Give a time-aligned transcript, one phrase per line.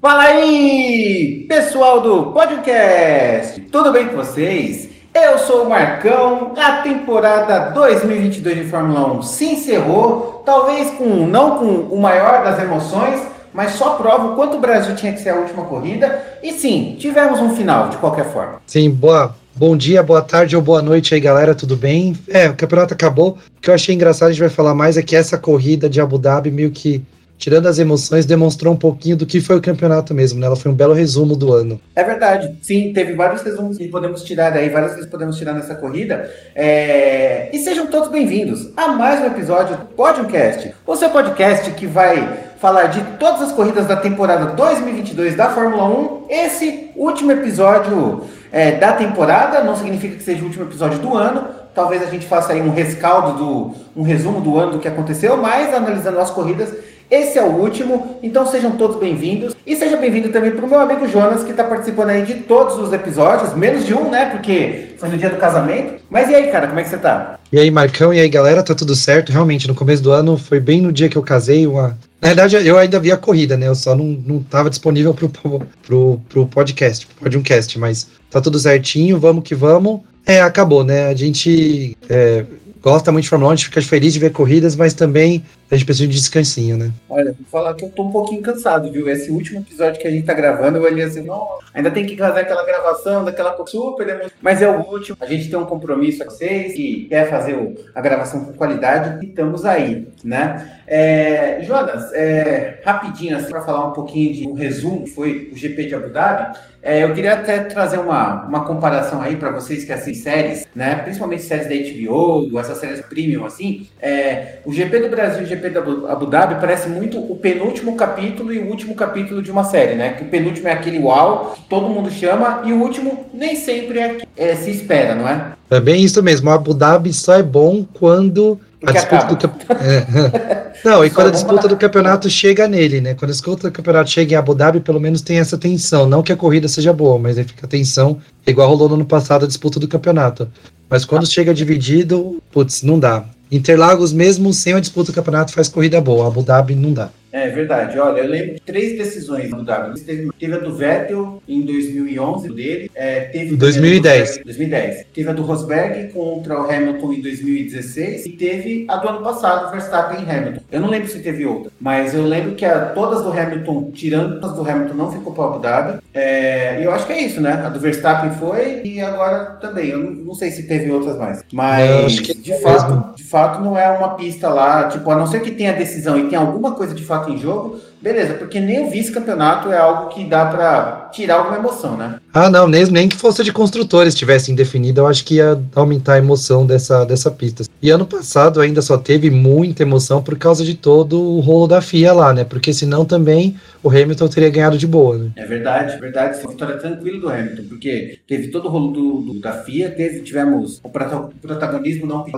[0.00, 3.60] Fala aí, pessoal do podcast!
[3.70, 4.88] Tudo bem com vocês?
[5.12, 6.54] Eu sou o Marcão.
[6.56, 12.58] A temporada 2022 de Fórmula 1 se encerrou, talvez com não com o maior das
[12.58, 13.20] emoções,
[13.52, 16.24] mas só prova o quanto o Brasil tinha que ser a última corrida.
[16.42, 18.62] E sim, tivemos um final de qualquer forma.
[18.66, 19.36] Sim, boa.
[19.54, 22.16] Bom dia, boa tarde ou boa noite aí, galera, tudo bem?
[22.26, 23.36] É, o campeonato acabou.
[23.58, 26.00] O que eu achei engraçado, a gente vai falar mais, é que essa corrida de
[26.00, 27.02] Abu Dhabi meio que
[27.40, 30.46] tirando as emoções, demonstrou um pouquinho do que foi o campeonato mesmo, né?
[30.46, 31.80] Ela foi um belo resumo do ano.
[31.96, 32.54] É verdade.
[32.60, 36.30] Sim, teve vários resumos que podemos tirar daí, várias vezes podemos tirar nessa corrida.
[36.54, 37.48] É...
[37.50, 42.50] E sejam todos bem-vindos a mais um episódio do Podiumcast, o seu podcast que vai
[42.60, 46.26] falar de todas as corridas da temporada 2022 da Fórmula 1.
[46.28, 51.48] Esse último episódio é, da temporada, não significa que seja o último episódio do ano.
[51.74, 55.36] Talvez a gente faça aí um rescaldo do um resumo do ano do que aconteceu,
[55.38, 56.68] mas analisando as corridas
[57.10, 59.56] esse é o último, então sejam todos bem-vindos.
[59.66, 62.78] E seja bem-vindo também para o meu amigo Jonas, que está participando aí de todos
[62.78, 64.26] os episódios, menos de um, né?
[64.26, 66.00] Porque foi no dia do casamento.
[66.08, 67.36] Mas e aí, cara, como é que você tá?
[67.52, 69.32] E aí, Marcão, e aí, galera, tá tudo certo?
[69.32, 71.98] Realmente, no começo do ano, foi bem no dia que eu casei, uma...
[72.22, 73.66] Na verdade, eu ainda vi a corrida, né?
[73.66, 78.58] Eu só não, não tava disponível pro, pro, pro podcast, pro podcast, mas tá tudo
[78.58, 80.00] certinho, vamos que vamos.
[80.24, 81.08] É, acabou, né?
[81.08, 82.44] A gente é,
[82.80, 85.42] gosta muito de Fórmula 1, a gente fica feliz de ver corridas, mas também
[85.74, 86.90] gente precisa de descansinho, né?
[87.08, 89.08] Olha, vou falar que eu tô um pouquinho cansado, viu?
[89.08, 92.16] Esse último episódio que a gente tá gravando, eu olhei assim, não, ainda tem que
[92.16, 95.16] fazer aquela gravação daquela super, mas é o último.
[95.20, 97.56] A gente tem um compromisso com vocês que quer fazer
[97.94, 100.80] a gravação com qualidade e estamos aí, né?
[100.86, 105.56] É, Jonas, é, rapidinho, assim, para falar um pouquinho de um resumo que foi o
[105.56, 109.84] GP de Abu Dhabi, é, eu queria até trazer uma, uma comparação aí para vocês
[109.84, 110.96] que assistem séries, né?
[110.96, 113.88] Principalmente séries da HBO, essas séries premium, assim.
[114.00, 115.80] É, o GP do Brasil e o GP da
[116.12, 120.14] Abu Dhabi parece muito o penúltimo capítulo e o último capítulo de uma série, né?
[120.14, 123.98] Que o penúltimo é aquele uau, que todo mundo chama, e o último nem sempre
[123.98, 125.52] é, é se espera, não é?
[125.70, 126.48] É bem isso mesmo.
[126.48, 130.70] O Abu Dhabi só é bom quando a disputa do é.
[130.82, 133.14] Não, e quando a disputa do campeonato chega nele, né?
[133.14, 136.06] Quando a disputa do campeonato chega em Abu Dhabi, pelo menos tem essa tensão.
[136.06, 139.44] Não que a corrida seja boa, mas aí fica tensão, igual rolou no ano passado
[139.44, 140.50] a disputa do campeonato.
[140.88, 141.26] Mas quando ah.
[141.26, 143.26] chega dividido, putz, não dá.
[143.50, 146.28] Interlagos, mesmo sem a disputa do campeonato, faz corrida boa.
[146.28, 147.10] Abu Dhabi não dá.
[147.32, 147.98] É verdade.
[147.98, 149.94] Olha, eu lembro de três decisões do W.
[150.04, 152.90] Teve, teve, a do Vettel em 2011 dele.
[152.94, 154.40] É, teve 2010.
[154.44, 155.06] 2010.
[155.14, 159.70] Teve a do Rosberg contra o Hamilton em 2016 e teve a do ano passado,
[159.70, 160.60] Verstappen e Hamilton.
[160.70, 164.44] Eu não lembro se teve outra, mas eu lembro que a, todas do Hamilton, tirando
[164.44, 165.98] as do Hamilton, não ficou para o Abu Dhabi.
[166.12, 167.52] É, e eu acho que é isso, né?
[167.64, 169.90] A do Verstappen foi e agora também.
[169.90, 171.44] Eu não, não sei se teve outras mais.
[171.52, 175.50] Mas de fato, de fato não é uma pista lá, tipo, a não ser que
[175.50, 179.72] tenha decisão e tenha alguma coisa de fato em jogo, beleza, porque nem o vice-campeonato
[179.72, 182.16] é algo que dá para tirar alguma emoção, né?
[182.32, 186.14] Ah, não, nem, nem que fosse de construtores tivessem definido, eu acho que ia aumentar
[186.14, 187.64] a emoção dessa, dessa pista.
[187.82, 191.80] E ano passado ainda só teve muita emoção por causa de todo o rolo da
[191.80, 192.44] FIA lá, né?
[192.44, 195.30] Porque senão também o Hamilton teria ganhado de boa, né?
[195.36, 196.36] É verdade, verdade.
[196.36, 199.90] Foi uma vitória tranquila do Hamilton, porque teve todo o rolo do, do da FIA,
[199.90, 202.30] teve, tivemos o protagonismo não do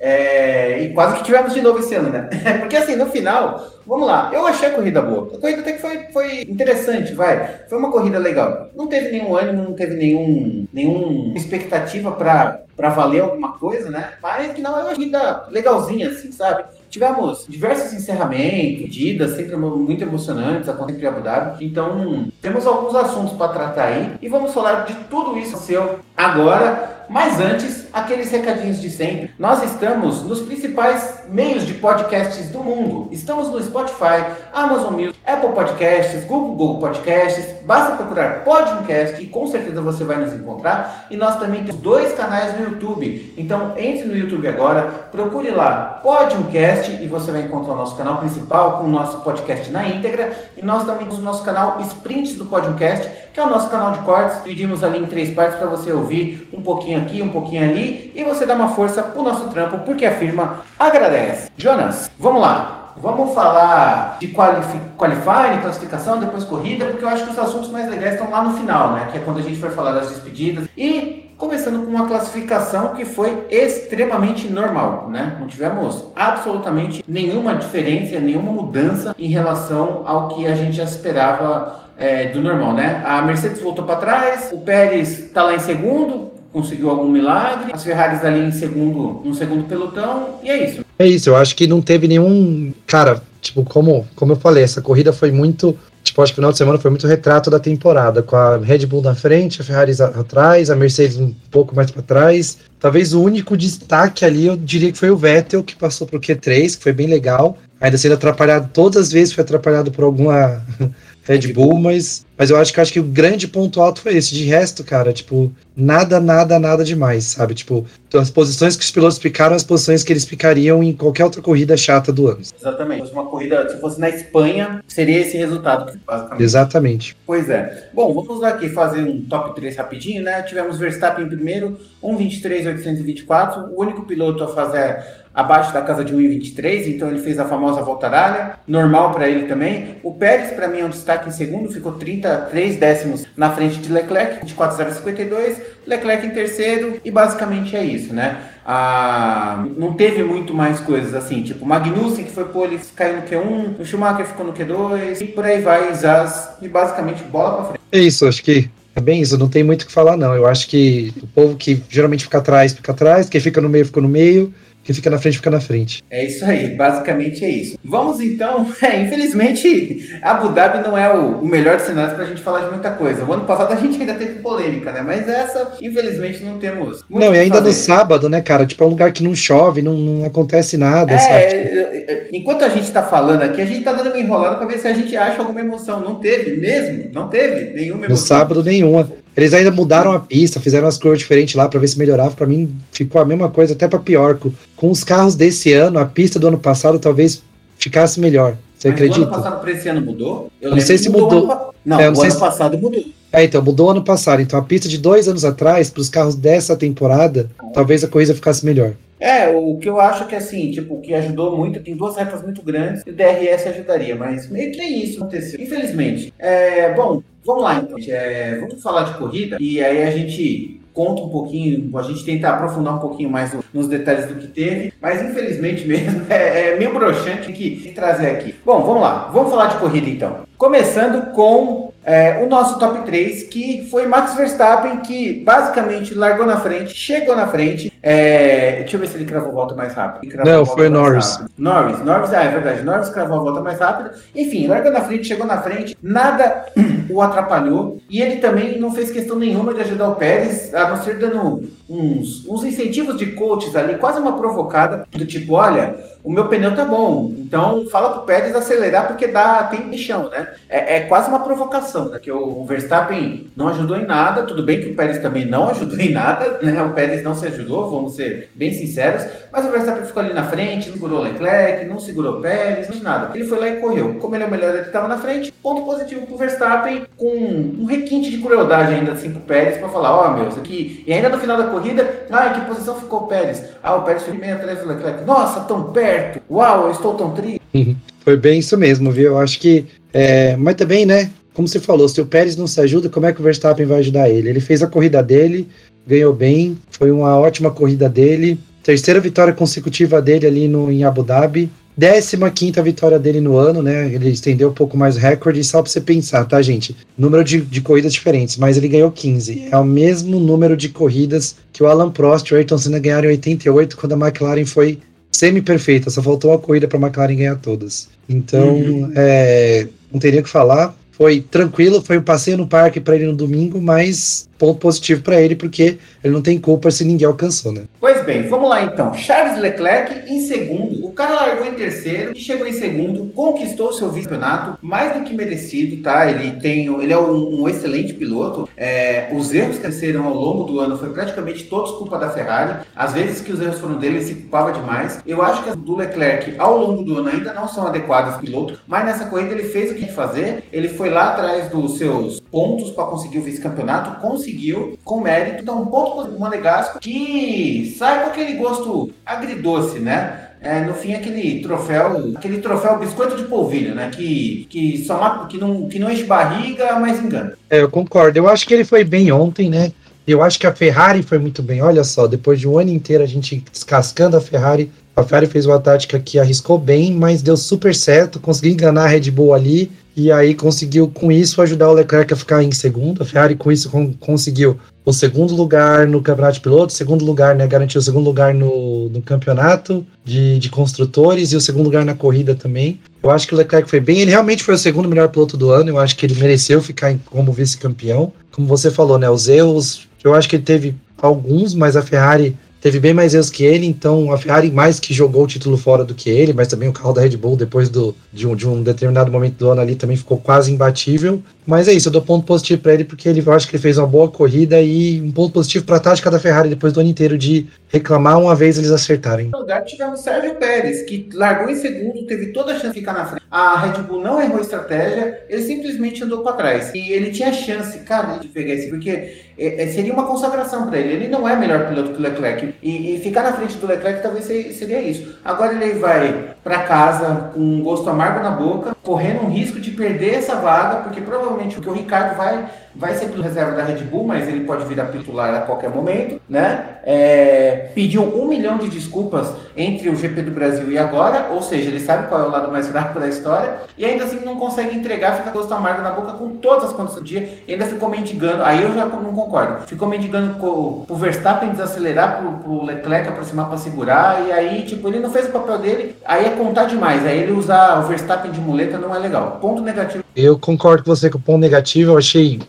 [0.00, 2.28] é, e quase que tivemos de novo esse ano, né?
[2.60, 5.34] porque assim, no final, vamos lá, eu achei a corrida boa.
[5.34, 7.62] A corrida até que foi, foi interessante, vai.
[7.68, 8.68] Foi uma corrida legal.
[8.74, 14.14] Não teve nenhum ânimo, não teve nenhum, nenhum expectativa para para valer alguma coisa, né?
[14.22, 16.64] Mas que não é uma corrida legalzinha, assim, sabe?
[16.90, 21.64] Tivemos diversos encerramentos, pedidas, sempre muito emocionantes, acontecendo em Abu Dhabi.
[21.64, 27.03] Então, temos alguns assuntos para tratar aí e vamos falar de tudo isso seu agora.
[27.08, 29.32] Mas antes, aqueles recadinhos de sempre.
[29.38, 33.08] Nós estamos nos principais meios de podcasts do mundo.
[33.12, 37.62] Estamos no Spotify, Amazon Music, Apple Podcasts, Google, Google Podcasts.
[37.64, 41.06] Basta procurar Podcast e com certeza você vai nos encontrar.
[41.10, 43.34] E nós também temos dois canais no YouTube.
[43.36, 48.18] Então entre no YouTube agora, procure lá Podcast e você vai encontrar o nosso canal
[48.18, 50.32] principal com o nosso podcast na íntegra.
[50.56, 53.90] E nós também temos o nosso canal Sprints do Podcast, que é o nosso canal
[53.90, 54.42] de cortes.
[54.44, 58.22] Dividimos ali em três partes para você ouvir um pouquinho aqui, um pouquinho ali e
[58.22, 61.50] você dá uma força pro nosso trampo, porque a firma agradece.
[61.56, 62.92] Jonas, vamos lá.
[62.96, 67.90] Vamos falar de qualifi qualifying, classificação, depois corrida, porque eu acho que os assuntos mais
[67.90, 69.08] legais estão lá no final, né?
[69.10, 70.68] Que é quando a gente for falar das despedidas.
[70.76, 75.36] E começando com uma classificação que foi extremamente normal, né?
[75.40, 81.83] Não tivemos absolutamente nenhuma diferença, nenhuma mudança em relação ao que a gente já esperava
[81.98, 83.02] é, do normal, né?
[83.04, 87.82] A Mercedes voltou para trás, o Pérez está lá em segundo, conseguiu algum milagre, as
[87.82, 90.84] Ferraris ali em segundo, no segundo pelotão, e é isso.
[90.98, 92.72] É isso, eu acho que não teve nenhum.
[92.86, 96.52] Cara, tipo, como, como eu falei, essa corrida foi muito Tipo, acho que o final
[96.52, 99.92] de semana foi muito retrato da temporada, com a Red Bull na frente, a Ferrari
[100.02, 102.58] atrás, a Mercedes um pouco mais para trás.
[102.78, 106.76] Talvez o único destaque ali, eu diria que foi o Vettel, que passou pro Q3,
[106.76, 107.56] que foi bem legal.
[107.80, 110.62] Ainda sendo atrapalhado, todas as vezes foi atrapalhado por alguma
[111.24, 114.34] Red Bull, mas, mas eu acho que acho que o grande ponto alto foi esse.
[114.34, 117.54] De resto, cara, tipo, nada, nada, nada demais, sabe?
[117.54, 121.40] Tipo, as posições que os pilotos picaram, as posições que eles ficariam em qualquer outra
[121.40, 122.40] corrida chata do ano.
[122.40, 122.96] Exatamente.
[122.96, 126.42] Se fosse uma corrida, se fosse na Espanha, seria esse resultado, basicamente.
[126.42, 127.16] Exatamente.
[127.26, 127.88] Pois é.
[127.92, 130.42] Bom, vamos aqui fazer um top 3 rapidinho, né?
[130.42, 136.86] Tivemos Verstappen em primeiro, 1.23.824, o único piloto a fazer abaixo da casa de 1,23,
[136.86, 139.96] então ele fez a famosa volta aralha, normal para ele também.
[140.02, 143.92] O Pérez, para mim, é um destaque em segundo, ficou 33 décimos na frente de
[143.92, 148.38] Leclerc, 24,052, Leclerc em terceiro, e basicamente é isso, né?
[148.64, 153.22] Ah, não teve muito mais coisas assim, tipo Magnussen, que foi pô, ele caiu no
[153.22, 157.64] Q1, o Schumacher ficou no Q2, e por aí vai, Zaz, e basicamente bola para
[157.64, 157.80] frente.
[157.90, 160.34] É isso, acho que é bem isso, não tem muito o que falar, não.
[160.34, 163.84] Eu acho que o povo que geralmente fica atrás, fica atrás, quem fica no meio,
[163.84, 164.54] fica no meio.
[164.84, 166.04] Quem fica na frente, fica na frente.
[166.10, 167.78] É isso aí, basicamente é isso.
[167.82, 172.26] Vamos então, é, infelizmente, Abu Dhabi não é o, o melhor dos cenários para a
[172.26, 173.24] gente falar de muita coisa.
[173.24, 175.00] O ano passado a gente ainda teve polêmica, né?
[175.00, 177.02] Mas essa, infelizmente, não temos.
[177.08, 178.66] Não, e ainda no sábado, né, cara?
[178.66, 181.14] Tipo, é um lugar que não chove, não, não acontece nada.
[181.14, 181.16] É?
[181.16, 184.66] É, é, enquanto a gente está falando aqui, a gente está dando uma enrolada para
[184.66, 186.00] ver se a gente acha alguma emoção.
[186.00, 188.08] Não teve mesmo, não teve nenhuma emoção.
[188.10, 189.08] No sábado, nenhuma.
[189.36, 192.30] Eles ainda mudaram a pista, fizeram as cores diferentes lá para ver se melhorava.
[192.30, 194.38] Para mim ficou a mesma coisa, até para pior.
[194.76, 197.42] Com os carros desse ano, a pista do ano passado talvez
[197.76, 198.56] ficasse melhor.
[198.78, 199.20] Você Mas acredita?
[199.20, 200.50] O ano passado para esse ano mudou?
[200.60, 201.50] Eu não sei se mudou.
[201.50, 201.74] Ano...
[201.84, 202.38] Não, é, não o ano se...
[202.38, 203.04] passado mudou.
[203.32, 204.40] É, então, mudou ano passado.
[204.40, 208.34] Então, a pista de dois anos atrás, para os carros dessa temporada, talvez a corrida
[208.34, 208.94] ficasse melhor.
[209.18, 212.62] É, o que eu acho que assim, tipo, que ajudou muito, tem duas retas muito
[212.62, 216.32] grandes, e o DRS ajudaria, mas meio que nem isso aconteceu, infelizmente.
[216.38, 217.96] É, bom, vamos lá então.
[218.08, 222.48] É, vamos falar de corrida, e aí a gente conta um pouquinho, a gente tenta
[222.48, 226.94] aprofundar um pouquinho mais nos detalhes do que teve, mas infelizmente mesmo é, é meio
[226.94, 228.54] broxante que, trazer aqui.
[228.64, 230.46] Bom, vamos lá, vamos falar de corrida então.
[230.56, 236.58] Começando com é, o nosso top 3, que foi Max Verstappen, que basicamente largou na
[236.58, 237.92] frente, chegou na frente.
[238.02, 240.44] É, deixa eu ver se ele cravou a volta mais rápido.
[240.44, 241.36] Não, foi Norris.
[241.36, 241.50] Rápido.
[241.56, 242.82] Norris, Norris, ah, é verdade.
[242.82, 244.14] Norris cravou a volta mais rápida.
[244.34, 246.66] Enfim, largou na frente, chegou na frente, nada
[247.08, 247.98] o atrapalhou.
[248.08, 251.68] E ele também não fez questão nenhuma de ajudar o Pérez, a não ser dando
[251.88, 256.74] uns, uns incentivos de coaches ali, quase uma provocada, do tipo, olha o meu pneu
[256.74, 257.34] tá bom.
[257.36, 260.54] Então fala pro Pérez acelerar porque dá tem chão, né?
[260.70, 262.18] É, é, quase uma provocação, né?
[262.18, 264.44] Que o Verstappen não ajudou em nada.
[264.44, 266.82] Tudo bem que o Pérez também não ajudou em nada, né?
[266.82, 269.26] O Pérez não se ajudou, vamos ser bem sinceros.
[269.52, 272.88] Mas o Verstappen ficou ali na frente, não segurou o Leclerc, não segurou o Pérez,
[272.88, 273.36] não nada.
[273.36, 274.14] Ele foi lá e correu.
[274.14, 275.52] Como ele é o melhor, ele estava na frente.
[275.62, 280.16] Ponto positivo pro Verstappen, com um requinte de crueldade ainda assim pro Pérez para falar,
[280.16, 281.04] ó, oh, meu, isso aqui.
[281.06, 283.73] E ainda no final da corrida, ah, em que posição ficou o Pérez?
[283.84, 285.26] Ah, o Pérez foi do Leclerc.
[285.26, 286.40] Nossa, tão perto.
[286.50, 287.60] Uau, eu estou tão triste.
[288.20, 289.32] Foi bem isso mesmo, viu?
[289.32, 289.84] Eu acho que.
[290.10, 291.30] É, mas também, né?
[291.52, 293.98] Como você falou, se o Pérez não se ajuda, como é que o Verstappen vai
[293.98, 294.48] ajudar ele?
[294.48, 295.68] Ele fez a corrida dele,
[296.06, 298.58] ganhou bem, foi uma ótima corrida dele.
[298.82, 301.70] Terceira vitória consecutiva dele ali no, em Abu Dhabi.
[301.96, 304.12] 15 vitória dele no ano, né?
[304.12, 306.96] Ele estendeu um pouco mais o recorde, só para você pensar, tá, gente?
[307.16, 309.68] Número de, de corridas diferentes, mas ele ganhou 15.
[309.70, 313.28] É o mesmo número de corridas que o Alan Prost e o Ayrton Senna ganharam
[313.28, 314.98] em 88, quando a McLaren foi
[315.30, 318.08] semi-perfeita, só faltou uma corrida para a McLaren ganhar todas.
[318.28, 319.12] Então, uhum.
[319.14, 320.94] é, não teria o que falar.
[321.16, 325.40] Foi tranquilo, foi um passeio no parque para ele no domingo, mas ponto positivo para
[325.40, 327.82] ele, porque ele não tem culpa se ninguém alcançou, né?
[328.00, 329.12] Pois bem, vamos lá então.
[329.14, 334.10] Charles Leclerc em segundo, o cara largou em terceiro e chegou em segundo, conquistou seu
[334.10, 336.30] vice-campeonato, mais do que merecido, tá?
[336.30, 338.68] Ele tem, ele é um, um excelente piloto.
[338.76, 342.86] É, os erros que aconteceram ao longo do ano foi praticamente todos culpa da Ferrari.
[342.96, 345.20] Às vezes que os erros foram dele, ele se culpava demais.
[345.26, 348.80] Eu acho que as do Leclerc ao longo do ano ainda não são adequadas piloto,
[348.86, 350.64] mas nessa corrida ele fez o que fazer.
[350.72, 355.62] Ele foi lá atrás dos seus pontos para conseguir o vice-campeonato, conseguiu com mérito.
[355.62, 360.40] Então, um ponto para o Monegasco que sai com aquele gosto agridoce, né?
[360.60, 364.10] É, no fim, aquele troféu, aquele troféu biscoito de polvilho, né?
[364.10, 367.52] Que, que, só, que, não, que não enche barriga, mas engana.
[367.68, 368.38] É, eu concordo.
[368.38, 369.92] Eu acho que ele foi bem ontem, né?
[370.26, 371.82] Eu acho que a Ferrari foi muito bem.
[371.82, 375.66] Olha só, depois de um ano inteiro a gente descascando a Ferrari, a Ferrari fez
[375.66, 379.92] uma tática que arriscou bem, mas deu super certo, conseguiu enganar a Red Bull ali
[380.16, 383.22] e aí conseguiu com isso ajudar o Leclerc a ficar em segundo.
[383.22, 383.90] A Ferrari com isso
[384.20, 388.54] conseguiu o segundo lugar no campeonato de pilotos, segundo lugar, né, garantiu o segundo lugar
[388.54, 393.00] no, no campeonato de, de construtores e o segundo lugar na corrida também.
[393.22, 395.70] Eu acho que o Leclerc foi bem, ele realmente foi o segundo melhor piloto do
[395.70, 398.32] ano, eu acho que ele mereceu ficar em, como vice-campeão.
[398.50, 402.56] Como você falou, né, os erros, eu acho que ele teve alguns, mas a Ferrari
[402.84, 406.04] teve bem mais erros que ele, então a Ferrari mais que jogou o título fora
[406.04, 408.68] do que ele, mas também o carro da Red Bull depois do, de, um, de
[408.68, 411.42] um determinado momento do ano ali também ficou quase imbatível.
[411.66, 413.82] Mas é isso, eu dou ponto positivo para ele porque ele eu acho que ele
[413.82, 417.00] fez uma boa corrida e um ponto positivo para a tática da Ferrari depois do
[417.00, 419.48] ano inteiro de reclamar uma vez eles acertarem.
[419.48, 423.14] No lugar tivemos Sérgio Pérez, que largou em segundo, teve toda a chance de ficar
[423.14, 423.44] na frente.
[423.50, 426.90] A Red Bull não errou estratégia, ele simplesmente andou para trás.
[426.94, 430.98] E ele tinha chance, cara, de pegar esse, porque é, é, seria uma consagração para
[430.98, 431.12] ele.
[431.12, 432.74] Ele não é melhor piloto que o Leclerc.
[432.82, 435.38] E, e, ficar na frente do Leclerc talvez seria isso.
[435.44, 439.90] Agora ele vai para casa com um gosto amargo na boca, correndo um risco de
[439.90, 444.24] perder essa vaga, porque provavelmente o Ricardo vai vai ser pelo reserva da Red Bull,
[444.24, 446.98] mas ele pode virar titular a qualquer momento, né?
[447.04, 451.88] É, pediu um milhão de desculpas entre o GP do Brasil e agora, ou seja,
[451.90, 454.96] ele sabe qual é o lado mais fraco da história, e ainda assim não consegue
[454.96, 458.62] entregar, fica gosto amargo na boca com todas as condições do dia, ainda ficou mendigando,
[458.62, 463.78] aí eu já não concordo, ficou mendigando pro Verstappen desacelerar, pro, pro Leclerc aproximar para
[463.78, 467.40] segurar, e aí, tipo, ele não fez o papel dele, aí é contar demais, aí
[467.40, 469.58] ele usar o Verstappen de muleta não é legal.
[469.60, 470.24] Ponto negativo.
[470.34, 472.60] Eu concordo com você que o ponto negativo eu achei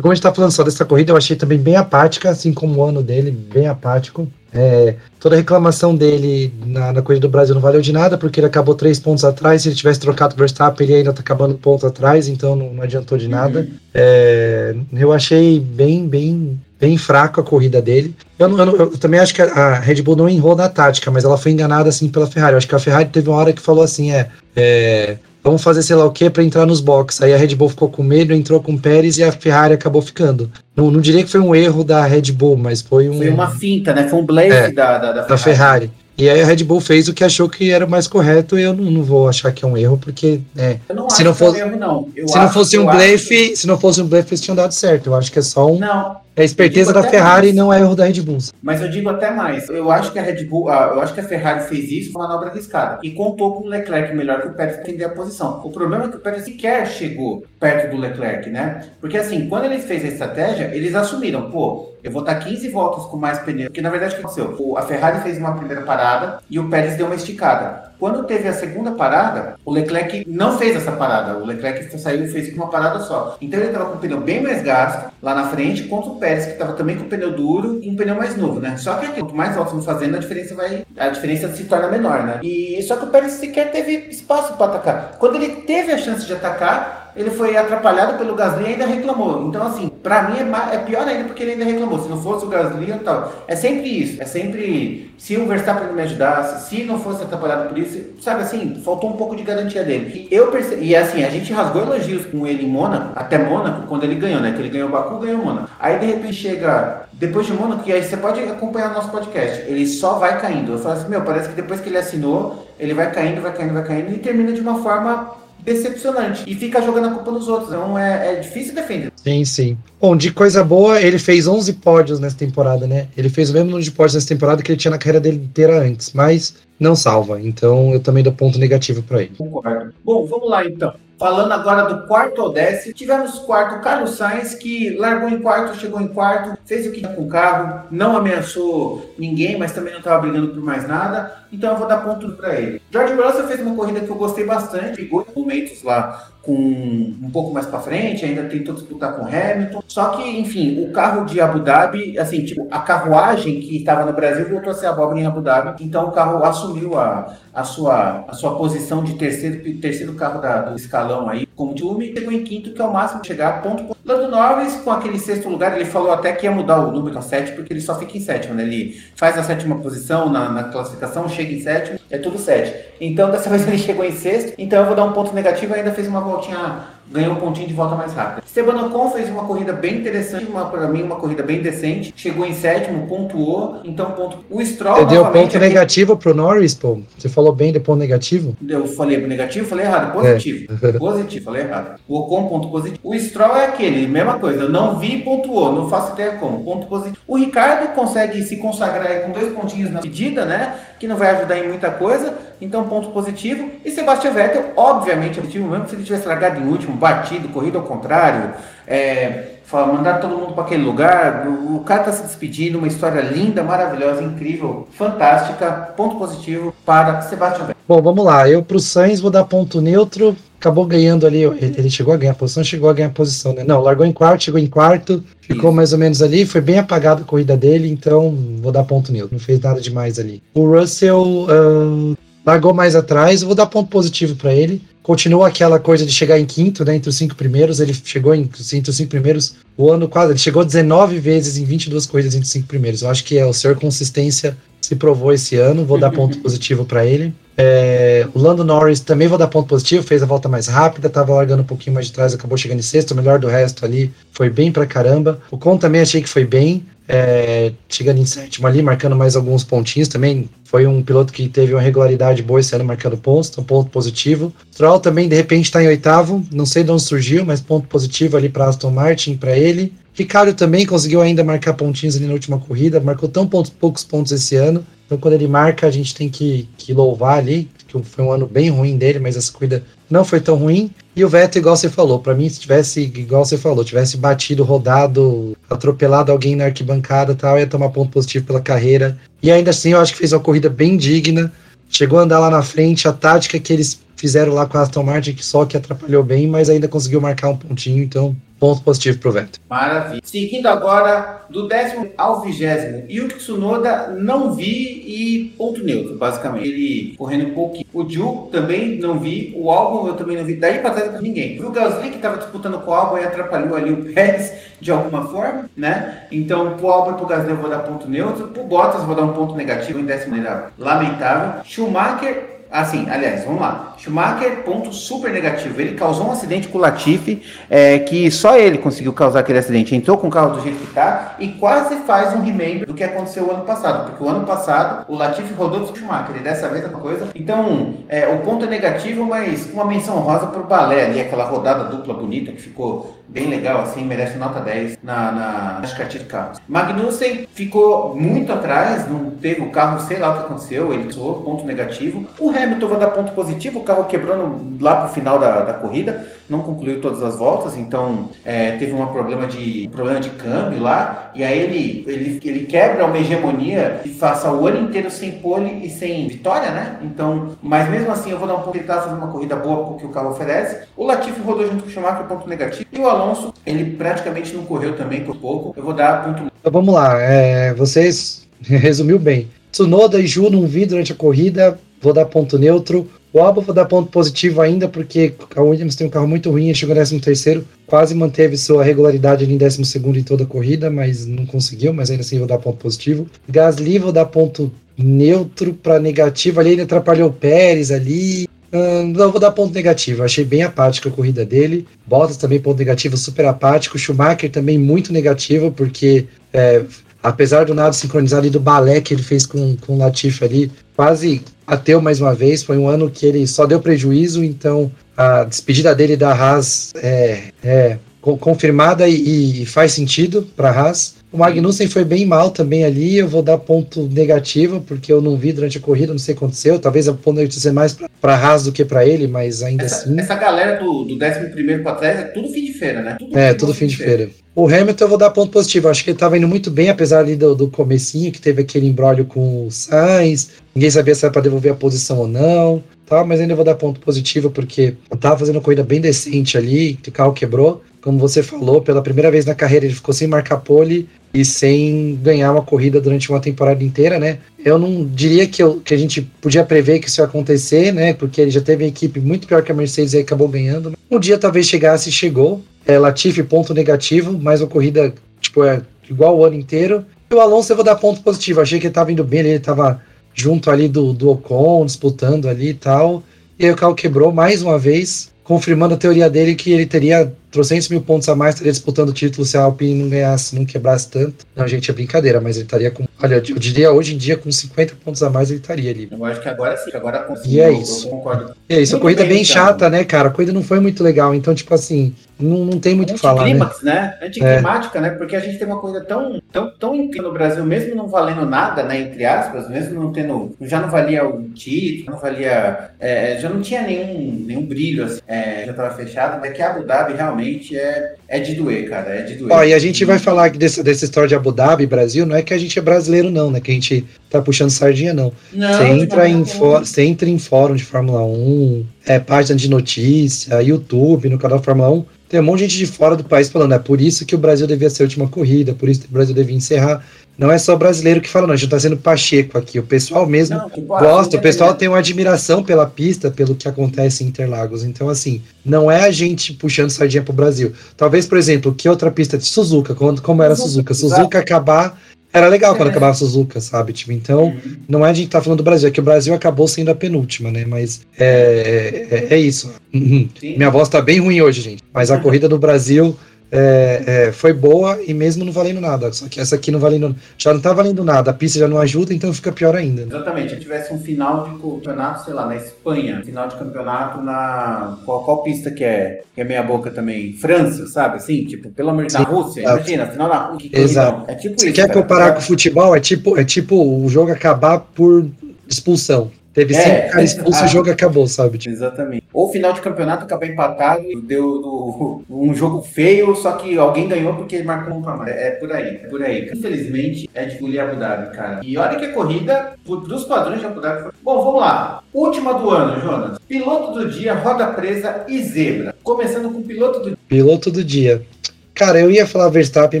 [0.00, 2.76] como a gente tá falando só dessa corrida, eu achei também bem apática, assim como
[2.76, 4.28] o ano dele, bem apático.
[4.54, 8.38] É, toda a reclamação dele na, na, corrida do Brasil não valeu de nada, porque
[8.38, 9.62] ele acabou três pontos atrás.
[9.62, 12.82] Se ele tivesse trocado o Verstappen, ele ainda tá acabando pontos atrás, então não, não
[12.82, 13.60] adiantou de nada.
[13.60, 13.70] Uhum.
[13.92, 18.14] É, eu achei bem, bem, bem fraco a corrida dele.
[18.38, 21.36] Eu, eu, eu, também acho que a, Red Bull não errou na tática, mas ela
[21.36, 22.52] foi enganada assim pela Ferrari.
[22.52, 25.82] Eu acho que a Ferrari teve uma hora que falou assim: é, é vamos fazer
[25.82, 27.22] sei lá o que para entrar nos boxes.
[27.22, 30.02] Aí a Red Bull ficou com medo, entrou com o Pérez e a Ferrari acabou
[30.02, 30.50] ficando.
[30.76, 33.18] Não, não diria que foi um erro da Red Bull, mas foi um.
[33.18, 34.08] Foi uma finta, né?
[34.08, 35.28] Foi um blaze é, da, da, da, Ferrari.
[35.28, 35.90] da Ferrari.
[36.18, 38.62] E aí a Red Bull fez o que achou que era o mais correto, e
[38.62, 41.60] eu não, não vou achar que é um erro, porque é, não se não fosse,
[41.60, 42.08] é um erro, não.
[42.26, 45.06] se não fosse um blefe, se não fosse um blefe, eles tinham dado certo.
[45.06, 45.78] Eu acho que é só um.
[45.78, 48.38] Não, é a esperteza da Ferrari e não é erro da Red Bull.
[48.62, 49.68] Mas eu digo até mais.
[49.68, 52.28] Eu acho que a Red Bull, eu acho que a Ferrari fez isso com uma
[52.28, 53.00] manobra arriscada.
[53.02, 55.60] E contou com o Leclerc melhor que o Pérez entender a posição.
[55.64, 58.84] O problema é que o Pérez sequer chegou perto do Leclerc, né?
[59.00, 63.04] Porque assim, quando eles fez a estratégia, eles assumiram, pô, eu vou estar 15 voltas
[63.04, 63.66] com mais pneu.
[63.66, 64.76] Porque na verdade o que aconteceu?
[64.76, 67.88] A Ferrari fez uma primeira parada e o Pérez deu uma esticada.
[67.98, 71.36] Quando teve a segunda parada, o Leclerc não fez essa parada.
[71.38, 73.36] O Leclerc saiu e fez uma parada só.
[73.40, 76.46] Então ele estava com o pneu bem mais gasto lá na frente, contra o Pérez,
[76.46, 78.76] que estava também com o pneu duro e um pneu mais novo, né?
[78.76, 80.86] Só que quanto mais voltas no fazendo, a diferença vai.
[80.96, 82.40] A diferença se torna menor, né?
[82.42, 85.16] E só que o Pérez sequer teve espaço para atacar.
[85.18, 89.48] Quando ele teve a chance de atacar, ele foi atrapalhado pelo Gasly e ainda reclamou.
[89.48, 91.98] Então, assim, para mim é, é, pior ainda porque ele ainda reclamou.
[91.98, 93.32] Se não fosse o Gasly e tal.
[93.48, 94.22] É sempre isso.
[94.22, 95.10] É sempre.
[95.18, 99.16] Se o Verstappen me ajudasse, se não fosse atrapalhado por isso, sabe assim, faltou um
[99.16, 100.28] pouco de garantia dele.
[100.30, 100.86] E eu percebi.
[100.86, 104.40] E assim, a gente rasgou elogios com ele em Mônaco, até Mônaco, quando ele ganhou,
[104.40, 104.52] né?
[104.52, 105.68] Que ele ganhou o Baku, ganhou o Mônaco.
[105.80, 109.62] Aí de repente chega depois de Mônaco, e aí você pode acompanhar nosso podcast.
[109.62, 110.72] Ele só vai caindo.
[110.72, 113.74] Eu falo assim, meu, parece que depois que ele assinou, ele vai caindo, vai caindo,
[113.74, 115.32] vai caindo e termina de uma forma
[115.64, 116.44] decepcionante.
[116.46, 117.70] E fica jogando a culpa nos outros.
[117.70, 119.12] Então é, é difícil defender.
[119.16, 119.78] Sim, sim.
[120.00, 123.08] Bom, de coisa boa, ele fez 11 pódios nessa temporada, né?
[123.16, 125.36] Ele fez o mesmo número de pódios nessa temporada que ele tinha na carreira dele
[125.36, 127.40] inteira antes, mas não salva.
[127.40, 129.32] Então eu também dou ponto negativo para ele.
[129.36, 129.92] Concordo.
[130.04, 130.94] Bom, vamos lá então.
[131.18, 136.06] Falando agora do quarto décimo, tivemos quarto Carlos Sainz, que largou em quarto, chegou em
[136.06, 140.20] quarto, fez o que tinha com o carro, não ameaçou ninguém, mas também não estava
[140.20, 142.80] brigando por mais nada, então eu vou dar ponto para ele.
[142.92, 147.52] George Russell fez uma corrida que eu gostei bastante, pegou momentos lá com um pouco
[147.52, 149.82] mais para frente, ainda tentou disputar com Hamilton.
[149.86, 154.14] Só que, enfim, o carro de Abu Dhabi, assim, tipo, a carruagem que estava no
[154.14, 158.24] Brasil voltou a ser abóbora em Abu Dhabi, então o carro assumiu a, a, sua,
[158.26, 162.44] a sua posição de terceiro, terceiro carro da, do escalão aí, como time, chegou em
[162.44, 163.96] quinto, que é o máximo de chegar a ponto.
[164.04, 167.20] Lando Norris, com aquele sexto lugar, ele falou até que ia mudar o número a
[167.20, 168.62] sete, porque ele só fica em sétimo, né?
[168.62, 172.72] Ele faz a sétima posição na, na classificação, chega em sétimo, é tudo sete.
[173.00, 175.90] Então, dessa vez ele chegou em sexto, então eu vou dar um ponto negativo, ainda
[175.90, 178.44] fez uma voltinha ganhou um pontinho de volta mais rápido.
[178.44, 182.54] Esteban Ocon fez uma corrida bem interessante, para mim uma corrida bem decente, chegou em
[182.54, 184.44] sétimo, pontuou, então ponto.
[184.50, 185.58] O Stroll Você deu ponto aqui...
[185.58, 187.00] negativo pro Norris, pô?
[187.16, 188.56] Você falou bem de ponto negativo?
[188.66, 190.72] Eu falei negativo, falei errado, positivo.
[190.82, 190.92] É.
[190.98, 192.00] positivo, falei errado.
[192.06, 193.00] O Ocon ponto positivo.
[193.02, 196.86] O Stroll é aquele, mesma coisa, eu não vi pontuou, não faço ideia como, ponto
[196.86, 197.16] positivo.
[197.26, 200.74] O Ricardo consegue se consagrar com dois pontinhos na medida, né?
[200.98, 203.70] Que não vai ajudar em muita coisa, então ponto positivo.
[203.84, 207.84] E Sebastian Vettel, obviamente, positivo mesmo se ele tivesse largado em último, batido, corrida ao
[207.84, 208.52] contrário,
[208.86, 211.46] é, mandar todo mundo para aquele lugar.
[211.46, 215.70] O cara está se despedindo, uma história linda, maravilhosa, incrível, fantástica.
[215.96, 217.76] Ponto positivo para Sebastian Vettel.
[217.86, 218.48] Bom, vamos lá.
[218.48, 220.34] Eu para o Sainz vou dar ponto neutro.
[220.58, 221.42] Acabou ganhando ali.
[221.42, 223.62] Ele chegou a ganhar posição, chegou a ganhar posição, né?
[223.62, 225.76] Não, largou em quarto, chegou em quarto, ficou Isso.
[225.76, 226.44] mais ou menos ali.
[226.44, 229.30] Foi bem apagado a corrida dele, então vou dar ponto neutro.
[229.32, 230.42] Não fez nada demais ali.
[230.54, 236.04] O Russell uh, largou mais atrás, vou dar ponto positivo para ele continua aquela coisa
[236.04, 237.80] de chegar em quinto, né, entre os cinco primeiros.
[237.80, 240.32] Ele chegou em, entre os cinco primeiros o ano quase.
[240.32, 243.00] Ele chegou 19 vezes em 22 corridas entre os cinco primeiros.
[243.00, 245.86] Eu acho que é o senhor consistência se provou esse ano.
[245.86, 247.32] Vou dar ponto positivo para ele.
[247.56, 251.32] É, o Lando Norris também vou dar ponto positivo, fez a volta mais rápida, estava
[251.32, 254.12] largando um pouquinho mais de trás, acabou chegando em sexto, o melhor do resto ali
[254.32, 255.40] foi bem pra caramba.
[255.50, 259.64] O Con também achei que foi bem, é, chegando em sétimo ali, marcando mais alguns
[259.64, 260.48] pontinhos também.
[260.64, 264.52] Foi um piloto que teve uma regularidade boa esse ano marcando pontos, então ponto positivo.
[264.70, 268.36] Stroll também, de repente, está em oitavo, não sei de onde surgiu, mas ponto positivo
[268.36, 269.94] ali para Aston Martin, para ele.
[270.12, 274.32] Ricardo também conseguiu ainda marcar pontinhos ali na última corrida, marcou tão pontos, poucos pontos
[274.32, 274.84] esse ano.
[275.06, 278.46] Então, quando ele marca, a gente tem que, que louvar ali, que foi um ano
[278.46, 280.90] bem ruim dele, mas essa corrida não foi tão ruim.
[281.16, 284.62] E o Vettel, igual você falou, para mim, se tivesse, igual você falou, tivesse batido,
[284.62, 289.18] rodado, atropelado alguém na arquibancada tal, ia tomar ponto positivo pela carreira.
[289.42, 291.52] E ainda assim, eu acho que fez uma corrida bem digna.
[291.88, 295.02] Chegou a andar lá na frente, a tática que eles fizeram lá com a Aston
[295.02, 299.18] Martin, que só que atrapalhou bem, mas ainda conseguiu marcar um pontinho, então ponto positivo
[299.18, 299.62] pro Vettel.
[299.70, 300.20] Maravilha.
[300.24, 306.68] Seguindo agora do décimo ao vigésimo, Yuki Tsunoda não vi e ponto neutro, basicamente.
[306.68, 307.86] Ele correndo um pouquinho.
[307.94, 310.56] O Ju também não vi, o álbum eu também não vi.
[310.56, 311.62] Daí pra trás não ninguém.
[311.62, 315.28] O Gasly que tava disputando com o álbum e atrapalhou ali o Pérez de alguma
[315.28, 316.26] forma, né?
[316.32, 319.22] Então pro álbum e pro Gasly eu vou dar ponto neutro, pro Bottas vou dar
[319.22, 320.72] um ponto negativo em décimo lugar.
[320.76, 321.62] Lamentável.
[321.64, 323.94] Schumacher Assim, aliás, vamos lá.
[323.96, 325.80] Schumacher, ponto super negativo.
[325.80, 329.96] Ele causou um acidente com o Latifi, é, que só ele conseguiu causar aquele acidente.
[329.96, 333.02] Entrou com o carro do jeito que tá e quase faz um remember do que
[333.02, 334.10] aconteceu o ano passado.
[334.10, 337.00] Porque o ano passado o Latifi rodou com o Schumacher e dessa vez é uma
[337.00, 337.28] coisa.
[337.34, 341.84] Então, é, o ponto é negativo, mas uma menção rosa pro Balé ali, aquela rodada
[341.84, 346.60] dupla bonita que ficou bem legal, assim, merece nota 10 na, na, nas de carros.
[346.66, 351.42] Magnussen ficou muito atrás, não teve o carro, sei lá o que aconteceu, ele sou
[351.42, 352.26] ponto negativo.
[352.38, 356.26] O Hamilton vai dar ponto positivo, o carro quebrando lá pro final da, da corrida,
[356.48, 361.30] não concluiu todas as voltas, então é, teve um problema de problema de câmbio lá,
[361.34, 365.84] e aí ele, ele, ele quebra uma hegemonia e passa o ano inteiro sem pole
[365.84, 366.98] e sem vitória, né?
[367.02, 369.86] Então, mas mesmo assim eu vou dar um ponto, ele tá fazendo uma corrida boa
[369.86, 370.88] porque o carro oferece.
[370.96, 374.64] O Latifi rodou junto com o Schumacher, ponto negativo, e o Alonso, ele praticamente não
[374.64, 375.74] correu também por pouco.
[375.76, 376.52] Eu vou dar ponto.
[376.60, 379.48] Então vamos lá, é, vocês resumiu bem.
[379.70, 383.08] Tsunoda e Ju não vi durante a corrida, vou dar ponto neutro.
[383.32, 386.72] O Albon vou dar ponto positivo ainda, porque a Williams tem um carro muito ruim,
[386.72, 389.82] chegou em 13 quase manteve sua regularidade ali em 12
[390.18, 393.26] em toda a corrida, mas não conseguiu, mas ainda assim vou dar ponto positivo.
[393.46, 399.40] Gasly vou dar ponto neutro para negativo, ali ele atrapalhou o Pérez ali, não vou
[399.40, 400.22] dar ponto negativo.
[400.22, 401.86] Achei bem apática a corrida dele.
[402.06, 403.98] Bottas também ponto negativo, super apático.
[403.98, 406.82] Schumacher também muito negativo, porque é,
[407.22, 410.72] apesar do nada sincronizado e do balé que ele fez com, com o Latifi ali,
[410.94, 412.62] quase ateu mais uma vez.
[412.62, 417.44] Foi um ano que ele só deu prejuízo, então a despedida dele da Haas é,
[417.62, 421.17] é confirmada e, e, faz sentido para a Haas.
[421.30, 423.18] O Magnussen foi bem mal também ali.
[423.18, 426.38] Eu vou dar ponto negativo, porque eu não vi durante a corrida, não sei o
[426.38, 426.78] que aconteceu.
[426.78, 429.84] Talvez o ponto negativo seja mais para a Haas do que para ele, mas ainda
[429.84, 430.18] essa, assim.
[430.18, 433.16] Essa galera do, do 11 para trás é tudo fim de feira, né?
[433.18, 434.16] Tudo é, tudo fim de feira.
[434.16, 434.30] feira.
[434.54, 435.88] O Hamilton eu vou dar ponto positivo.
[435.88, 438.88] Acho que ele estava indo muito bem, apesar ali do, do comecinho, que teve aquele
[438.88, 440.50] embrólio com o Sainz.
[440.74, 442.82] Ninguém sabia se era para devolver a posição ou não.
[443.06, 446.58] Tá, mas ainda vou dar ponto positivo, porque eu tava fazendo uma corrida bem decente
[446.58, 450.14] ali, que o carro quebrou como você falou, pela primeira vez na carreira ele ficou
[450.14, 454.38] sem marcar pole e sem ganhar uma corrida durante uma temporada inteira, né?
[454.64, 458.14] Eu não diria que, eu, que a gente podia prever que isso ia acontecer, né?
[458.14, 460.92] Porque ele já teve uma equipe muito pior que a Mercedes e acabou ganhando.
[461.10, 462.62] Um dia talvez chegasse e chegou.
[462.86, 467.04] É, Latifi, ponto negativo, mas uma corrida, tipo, é igual o ano inteiro.
[467.30, 468.60] E o Alonso eu vou dar ponto positivo.
[468.60, 470.00] Achei que ele tava indo bem, ele tava
[470.32, 473.22] junto ali do, do Ocon, disputando ali e tal.
[473.58, 477.30] E aí o carro quebrou mais uma vez, confirmando a teoria dele que ele teria
[477.50, 480.64] trocentos mil pontos a mais, estaria disputando o título se a Alpine não ganhasse, não
[480.64, 481.46] quebrasse tanto.
[481.54, 483.06] Não, gente, é brincadeira, mas ele estaria com.
[483.22, 486.08] Olha, eu diria hoje em dia, com 50 pontos a mais, ele estaria ali.
[486.10, 487.52] Eu acho que agora sim, agora conseguiu.
[487.52, 488.08] E é isso.
[488.08, 488.54] Concordo.
[488.68, 490.28] E é isso, muito a corrida é bem, bem chata, né, cara?
[490.28, 493.20] A corrida não foi muito legal, então, tipo assim, não, não tem muito o que
[493.20, 493.42] falar.
[493.42, 493.94] Anticlímax, né?
[494.20, 494.26] né?
[494.26, 495.02] Anticlimática, é.
[495.02, 495.10] né?
[495.10, 498.46] Porque a gente tem uma coisa tão, tão, tão incrível no Brasil, mesmo não valendo
[498.46, 499.00] nada, né?
[499.00, 500.54] Entre aspas, mesmo não tendo.
[500.60, 502.90] Já não valia o título, não valia.
[503.00, 506.70] É, já não tinha nenhum, nenhum brilho, assim, é, já estava fechado, mas que a
[506.70, 507.37] Abu Dhabi realmente
[507.76, 509.14] é, é de doer, cara.
[509.14, 509.52] É de doer.
[509.52, 512.42] Ó, e a gente vai falar desse, dessa história de Abu Dhabi, Brasil, não é
[512.42, 513.60] que a gente é brasileiro, não, né?
[513.60, 515.32] Que a gente tá puxando sardinha, não.
[515.52, 520.62] não você, entra em você entra em fórum de Fórmula 1, é, página de notícia,
[520.62, 523.72] YouTube, no canal Fórmula 1 tem um monte de gente de fora do país falando,
[523.72, 526.12] é por isso que o Brasil devia ser a última corrida, por isso que o
[526.12, 527.02] Brasil devia encerrar.
[527.38, 529.78] Não é só brasileiro que fala, não, a gente está sendo pacheco aqui.
[529.78, 534.24] O pessoal mesmo não, gosta, o pessoal tem uma admiração pela pista, pelo que acontece
[534.24, 534.82] em Interlagos.
[534.82, 537.72] Então, assim, não é a gente puxando sardinha pro Brasil.
[537.96, 540.92] Talvez, por exemplo, que outra pista de Suzuka, como, como era Suzuka?
[540.92, 541.96] Suzuka acabar
[542.32, 542.90] era legal quando é.
[542.90, 543.92] acabava a Suzuka, sabe?
[543.92, 544.76] Tipo, então, uhum.
[544.88, 546.94] não é a gente tá falando do Brasil, é que o Brasil acabou sendo a
[546.94, 547.64] penúltima, né?
[547.64, 549.72] Mas é, é, é isso.
[549.94, 550.28] Uhum.
[550.42, 551.82] Minha voz tá bem ruim hoje, gente.
[551.92, 553.16] Mas a corrida do Brasil
[553.50, 556.12] é, é, foi boa e mesmo não valendo nada.
[556.12, 558.30] Só que essa aqui não valendo, já não tá valendo nada.
[558.30, 560.02] A pista já não ajuda, então fica pior ainda.
[560.02, 560.08] Né?
[560.08, 560.54] Exatamente.
[560.54, 564.98] Se tivesse um final de campeonato, sei lá, na Espanha, final de campeonato na.
[565.04, 566.22] Qual, qual pista que é?
[566.34, 567.32] Que é meia boca também?
[567.34, 568.16] França, sabe?
[568.16, 569.62] Assim, tipo, pelo amor de Deus, na Rússia.
[569.62, 570.70] Imagina, final na Rússia.
[570.72, 571.24] Exato.
[571.30, 572.02] É tipo Você isso, quer cara.
[572.02, 572.94] comparar com o futebol?
[572.94, 575.26] É tipo, é tipo o jogo acabar por
[575.66, 576.30] expulsão.
[576.58, 578.58] Teve é, cinco caras expulsos e o jogo acabou, sabe?
[578.58, 578.74] Tipo.
[578.74, 579.22] Exatamente.
[579.32, 584.34] Ou final de campeonato acabar empatado, deu do, um jogo feio, só que alguém ganhou
[584.34, 585.30] porque ele marcou um pra mais.
[585.30, 586.50] É, é por aí, é por aí.
[586.52, 588.60] Infelizmente, é de engolir Abu Dhabi, cara.
[588.64, 591.12] E olha que a corrida, dos padrões de Abu Dhabi, foi...
[591.22, 592.02] Bom, vamos lá.
[592.12, 593.38] Última do ano, Jonas.
[593.46, 595.94] Piloto do dia, roda presa e zebra.
[596.02, 597.18] Começando com o piloto do dia.
[597.28, 598.26] Piloto do dia.
[598.74, 600.00] Cara, eu ia falar Verstappen,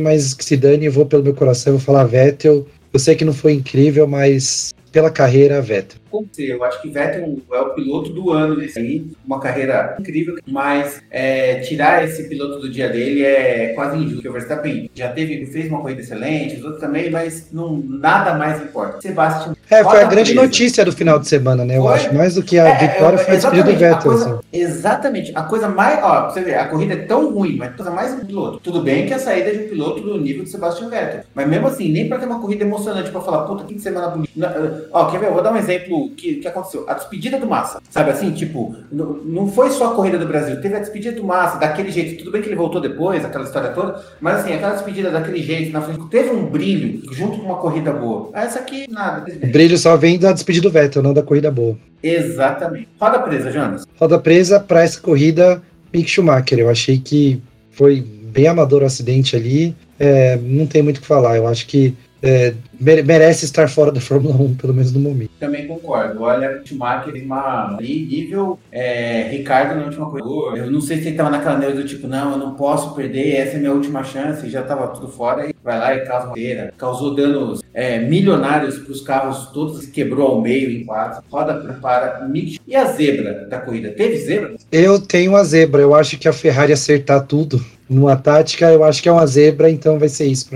[0.00, 2.66] mas se dane, eu vou pelo meu coração, eu vou falar Vettel.
[2.92, 5.98] Eu sei que não foi incrível, mas pela carreira Vettel.
[6.38, 11.02] Eu acho que Vettel é o piloto do ano nesse aí, uma carreira incrível, mas
[11.10, 14.14] é, tirar esse piloto do dia dele é quase injusto.
[14.14, 18.34] Porque o Verstappen já teve, fez uma corrida excelente, os outros também, mas não, nada
[18.34, 19.00] mais importa.
[19.00, 19.54] Sebastian.
[19.70, 21.76] É, foi a grande notícia do final de semana, né?
[21.76, 21.94] Eu foi?
[21.94, 24.02] acho mais do que a é, vitória foi a despedida do Vettel.
[24.02, 24.40] Coisa, assim.
[24.52, 25.32] Exatamente.
[25.34, 26.02] A coisa mais.
[26.02, 28.60] Ó, você vê, a corrida é tão ruim, mas a coisa mais um piloto.
[28.60, 31.24] Tudo bem que a saída é de um piloto do nível de Sebastian Vettel.
[31.34, 34.77] Mas mesmo assim, nem pra ter uma corrida emocionante pra falar, puta, que semana bonita.
[34.92, 35.26] Ó, quer ver?
[35.26, 36.84] Eu vou dar um exemplo que, que aconteceu?
[36.88, 37.80] A despedida do Massa.
[37.90, 41.58] Sabe assim, tipo, não foi só a corrida do Brasil, teve a despedida do Massa,
[41.58, 42.18] daquele jeito.
[42.18, 45.72] Tudo bem que ele voltou depois, aquela história toda, mas assim, aquela despedida daquele jeito,
[45.72, 48.30] na frente, teve um brilho junto com uma corrida boa.
[48.34, 49.24] Essa aqui, nada.
[49.42, 51.76] O brilho só vem da despedida do Vettel, não da corrida boa.
[52.02, 52.88] Exatamente.
[53.00, 53.86] Roda presa, Jonas.
[53.98, 55.62] Roda presa para essa corrida,
[55.92, 56.58] Mick Schumacher.
[56.58, 57.40] Eu achei que
[57.72, 59.74] foi bem amador o acidente ali.
[59.98, 61.36] É, não tem muito o que falar.
[61.36, 65.30] Eu acho que é, merece estar fora da Fórmula 1, pelo menos no momento.
[65.38, 66.22] Também concordo.
[66.22, 70.58] Olha, o Schumacher tem uma nível é, Ricardo na última corrida.
[70.58, 73.36] Eu não sei se ele estava naquela neura do tipo, não, eu não posso perder,
[73.36, 76.34] essa é minha última chance, já estava tudo fora, e vai lá e causa uma
[76.34, 76.72] feira.
[76.76, 81.22] Causou danos é, milionários para os carros todos, quebrou ao meio em quatro.
[81.30, 82.58] Roda para Mick.
[82.66, 83.90] E a zebra da corrida?
[83.90, 84.56] Teve zebra?
[84.70, 85.82] Eu tenho a zebra.
[85.82, 89.70] Eu acho que a Ferrari acertar tudo numa tática, eu acho que é uma zebra,
[89.70, 90.50] então vai ser isso.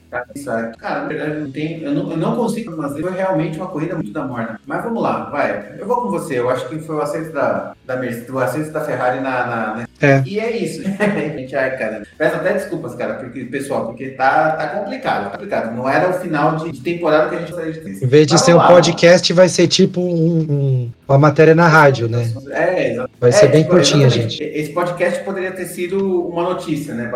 [0.78, 3.94] Cara, na verdade, não tem, eu, não, eu não consigo, mas foi realmente uma corrida
[3.94, 4.60] muito da morna.
[4.66, 5.76] Mas vamos lá, vai.
[5.78, 6.38] Eu vou com você.
[6.38, 9.46] Eu acho que foi o acerto da, da Mercedes, o acerto da Ferrari na.
[9.46, 9.88] na, na...
[10.00, 10.22] É.
[10.26, 10.82] E é isso.
[10.82, 12.02] gente, ai, cara.
[12.18, 15.24] Peço até desculpas, cara, porque, pessoal, porque tá, tá complicado.
[15.24, 15.76] Tá complicado.
[15.76, 18.04] Não era o final de, de temporada que a gente gostaria de ter.
[18.04, 21.68] Em vez de ser um lá, podcast, vai ser tipo um, um, uma matéria na
[21.68, 22.32] rádio, né?
[22.50, 23.16] É, exatamente.
[23.20, 24.42] Vai ser é, bem tipo, curtinha, gente.
[24.42, 27.10] Esse podcast poderia ter sido uma notícia, né?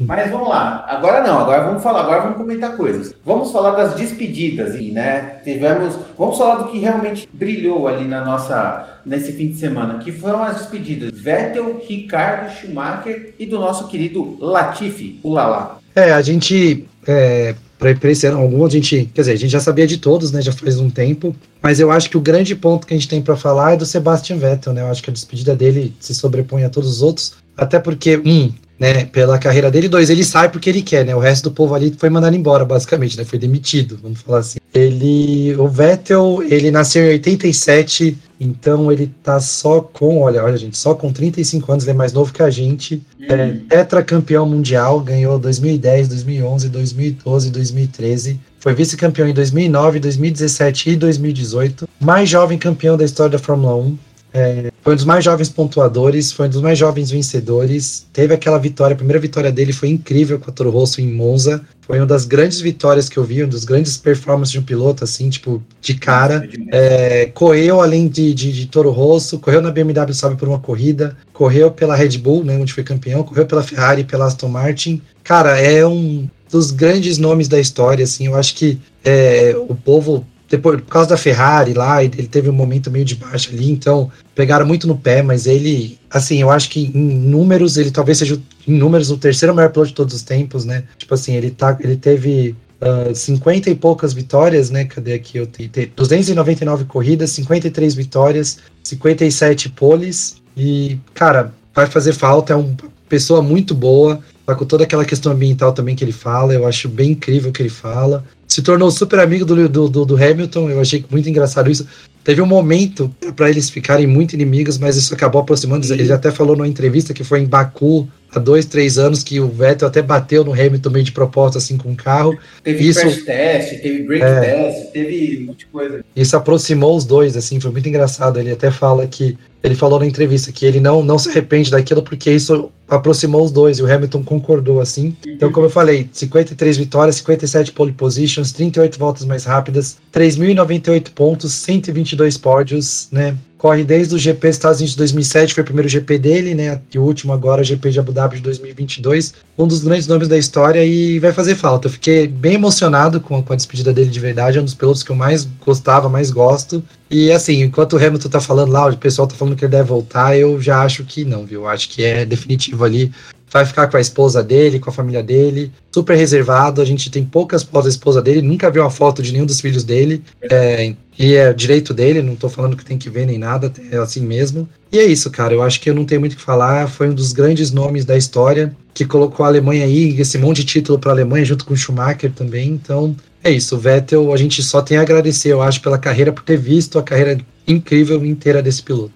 [0.00, 0.84] Mas vamos lá.
[0.88, 3.14] Agora não, agora vamos falar, agora vamos comentar coisas.
[3.24, 5.36] Vamos falar das despedidas, né?
[5.44, 5.96] Tivemos.
[6.18, 8.93] Vamos falar do que realmente brilhou ali na nossa.
[9.04, 14.36] Nesse fim de semana, que foram as despedidas Vettel, Ricardo, Schumacher e do nosso querido
[14.40, 15.78] Latifi, o Lala.
[15.94, 17.54] É, a gente é,
[17.92, 20.40] para esse ano, alguns a gente, quer dizer, a gente já sabia de todos, né,
[20.40, 23.20] já faz um tempo, mas eu acho que o grande ponto que a gente tem
[23.20, 26.64] para falar é do Sebastian Vettel, né, eu acho que a despedida dele se sobrepõe
[26.64, 30.68] a todos os outros, até porque, um, né, pela carreira dele, dois, ele sai porque
[30.68, 33.98] ele quer, né, o resto do povo ali foi mandado embora, basicamente, né, foi demitido,
[34.02, 34.58] vamos falar assim.
[34.72, 40.76] Ele, o Vettel, ele nasceu em 87, então ele tá só com, olha, olha gente,
[40.76, 43.26] só com 35 anos, ele é mais novo que a gente, hum.
[43.28, 51.88] é tetracampeão mundial, ganhou 2010, 2011, 2012, 2013, foi vice-campeão em 2009, 2017 e 2018,
[52.00, 53.98] mais jovem campeão da história da Fórmula 1,
[54.36, 58.04] É, foi um dos mais jovens pontuadores, foi um dos mais jovens vencedores.
[58.12, 61.64] Teve aquela vitória, a primeira vitória dele foi incrível com a Toro Rosso em Monza.
[61.82, 65.04] Foi uma das grandes vitórias que eu vi, uma das grandes performances de um piloto,
[65.04, 66.48] assim, tipo, de cara.
[66.72, 71.16] É, correu além de, de, de, Toro Rosso, correu na BMW, sabe, por uma corrida,
[71.32, 75.00] correu pela Red Bull, né, onde foi campeão, correu pela Ferrari, pela Aston Martin.
[75.22, 80.26] Cara, é um dos grandes nomes da história, assim, eu acho que é, o povo
[80.54, 84.10] depois, por causa da Ferrari lá, ele teve um momento meio de baixa ali, então
[84.36, 88.40] pegaram muito no pé, mas ele, assim, eu acho que em números, ele talvez seja
[88.66, 90.84] em números o terceiro maior piloto de todos os tempos, né?
[90.96, 94.84] Tipo assim, ele, tá, ele teve uh, ah, 50 e poucas vitórias, né?
[94.84, 95.38] Cadê aqui?
[95.38, 102.76] Eu tenho 299 corridas, 53 vitórias, 57 poles, e, cara, vai fazer falta, é uma
[103.08, 106.88] pessoa muito boa, tá com toda aquela questão ambiental também que ele fala, eu acho
[106.88, 110.70] bem incrível o que ele fala se tornou super amigo do, do, do, do Hamilton.
[110.70, 111.84] Eu achei muito engraçado isso.
[112.22, 115.92] Teve um momento para eles ficarem muito inimigos, mas isso acabou aproximando.
[115.92, 119.48] Ele até falou numa entrevista que foi em Baku há dois, três anos que o
[119.48, 122.36] Vettel até bateu no Hamilton meio de propósito, assim, com o carro.
[122.62, 126.04] Teve isso, crash test, teve break é, test, teve muita coisa.
[126.14, 128.38] Isso aproximou os dois, assim, foi muito engraçado.
[128.38, 132.02] Ele até fala que, ele falou na entrevista que ele não, não se arrepende daquilo
[132.02, 135.16] porque isso aproximou os dois e o Hamilton concordou, assim.
[135.26, 141.52] Então, como eu falei, 53 vitórias, 57 pole positions, 38 voltas mais rápidas, 3.098 pontos,
[141.52, 143.36] 122 pódios, né?
[143.64, 146.82] Corre desde o GP dos Estados Unidos de 2007, foi o primeiro GP dele, né?
[146.92, 149.32] E o último agora, o GP de Abu Dhabi de 2022.
[149.56, 151.88] Um dos grandes nomes da história e vai fazer falta.
[151.88, 154.58] Eu fiquei bem emocionado com, com a despedida dele de verdade.
[154.58, 156.84] É um dos pilotos que eu mais gostava, mais gosto.
[157.10, 159.88] E assim, enquanto o Hamilton tá falando lá, o pessoal tá falando que ele deve
[159.88, 161.66] voltar, eu já acho que não, viu?
[161.66, 163.12] Acho que é definitivo ali
[163.54, 166.82] vai ficar com a esposa dele, com a família dele, super reservado.
[166.82, 169.60] A gente tem poucas fotos da esposa dele, nunca viu uma foto de nenhum dos
[169.60, 170.24] filhos dele.
[170.42, 173.96] É, e é direito dele, não tô falando que tem que ver nem nada, é
[173.96, 174.68] assim mesmo.
[174.90, 175.54] E é isso, cara.
[175.54, 176.88] Eu acho que eu não tenho muito o que falar.
[176.88, 180.64] Foi um dos grandes nomes da história que colocou a Alemanha aí, esse monte de
[180.64, 182.70] título para a Alemanha, junto com o Schumacher também.
[182.70, 183.14] Então,
[183.44, 183.76] é isso.
[183.76, 186.98] O Vettel, a gente só tem a agradecer, eu acho, pela carreira, por ter visto
[186.98, 189.12] a carreira incrível inteira desse piloto.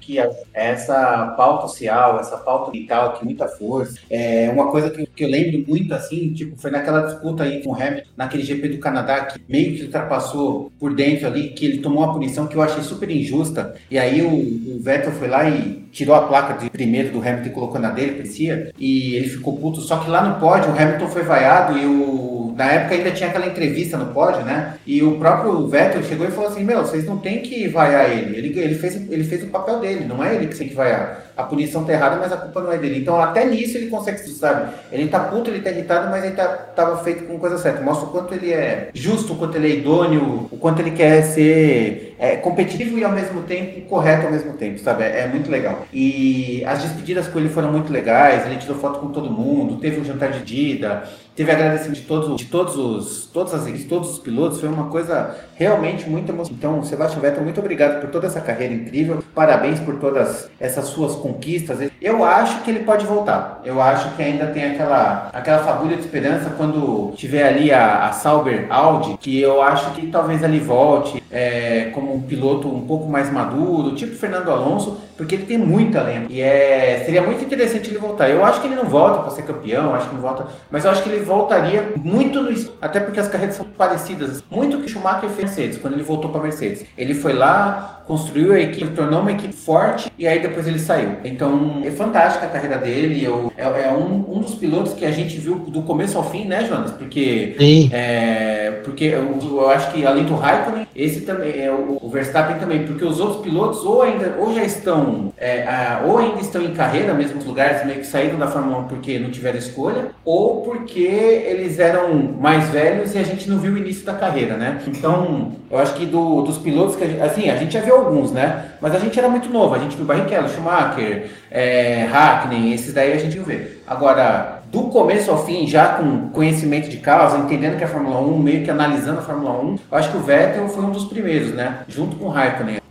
[0.52, 5.28] Essa pauta social, essa pauta vital, que muita força, é uma coisa que, que, eu
[5.28, 9.26] lembro muito assim, tipo, foi naquela disputa aí com o Hamilton, naquele GP do Canadá,
[9.26, 12.82] que meio que ultrapassou por dentro ali, que ele tomou uma punição que eu achei
[12.82, 17.12] super injusta, e aí o, o Vettel foi lá e tirou a placa de primeiro
[17.12, 20.40] do Hamilton e colocou na dele, parecia, e ele ficou puto, só que lá no
[20.40, 24.44] pódio o Hamilton foi vaiado e o na época ainda tinha aquela entrevista no pódio,
[24.44, 24.74] né?
[24.84, 28.36] E o próprio Vettel chegou e falou assim: Meu, vocês não tem que vaiar ele.
[28.36, 31.28] Ele, ele, fez, ele fez o papel dele, não é ele que tem que vaiar.
[31.36, 32.98] A punição tá errada, mas a culpa não é dele.
[32.98, 34.72] Então, até nisso ele consegue, sabe?
[34.90, 37.80] Ele tá puto, ele tá irritado, mas ele tá, tava feito com coisa certa.
[37.80, 41.22] Mostra o quanto ele é justo, o quanto ele é idôneo, o quanto ele quer
[41.22, 45.04] ser é, competitivo e ao mesmo tempo correto ao mesmo tempo, sabe?
[45.04, 45.86] É, é, muito legal.
[45.92, 48.44] E as despedidas com ele foram muito legais.
[48.44, 51.04] Ele tirou foto com todo mundo, teve um jantar de dida
[51.38, 54.88] teve agradecimento de todos, de todos os, todas as equipes, todos os pilotos, foi uma
[54.88, 56.58] coisa realmente muito emocionante.
[56.58, 61.14] Então, Sebastião Vettel, muito obrigado por toda essa carreira incrível, parabéns por todas essas suas
[61.14, 61.78] conquistas.
[62.02, 63.60] Eu acho que ele pode voltar.
[63.64, 68.12] Eu acho que ainda tem aquela, aquela fagulha de esperança quando tiver ali a, a
[68.12, 73.08] Sauber Audi, que eu acho que talvez ele volte é, como um piloto um pouco
[73.08, 76.30] mais maduro, tipo Fernando Alonso, porque ele tem muito talento.
[76.30, 78.28] E é, seria muito interessante ele voltar.
[78.28, 80.90] Eu acho que ele não volta para ser campeão, acho que não volta, mas eu
[80.90, 82.48] acho que ele voltaria muito no
[82.80, 84.42] até porque as carreiras são parecidas.
[84.50, 86.84] Muito que Schumacher fez Mercedes, quando ele voltou para Mercedes.
[86.96, 91.16] Ele foi lá, construiu a equipe, tornou uma equipe forte e aí depois ele saiu.
[91.22, 93.22] Então é fantástica a carreira dele.
[93.22, 96.46] Eu, é, é um, um dos pilotos que a gente viu do começo ao fim,
[96.46, 96.90] né, Jonas?
[96.92, 97.54] Porque,
[97.92, 102.56] é, porque eu, eu, acho que além do Raikkonen, esse também é o, o, Verstappen
[102.58, 106.62] também, porque os outros pilotos ou ainda ou já estão é, a, ou ainda estão
[106.62, 110.06] em carreira, mesmo nos lugares meio que saíram da Fórmula 1 porque não tiveram escolha,
[110.24, 114.56] ou porque eles eram mais velhos e a gente não viu o início da carreira,
[114.56, 114.80] né?
[114.86, 117.97] Então, eu acho que do, dos pilotos que a gente, assim, a gente já viu
[117.98, 118.66] alguns, né?
[118.80, 123.12] Mas a gente era muito novo, a gente viu Barrichello, Schumacher, é, Hackney, esses daí
[123.12, 123.82] a gente viu ver.
[123.86, 128.20] Agora, do começo ao fim, já com conhecimento de causa, entendendo que é a Fórmula
[128.20, 131.04] 1, meio que analisando a Fórmula 1, eu acho que o Vettel foi um dos
[131.04, 131.80] primeiros, né?
[131.88, 132.34] Junto com o.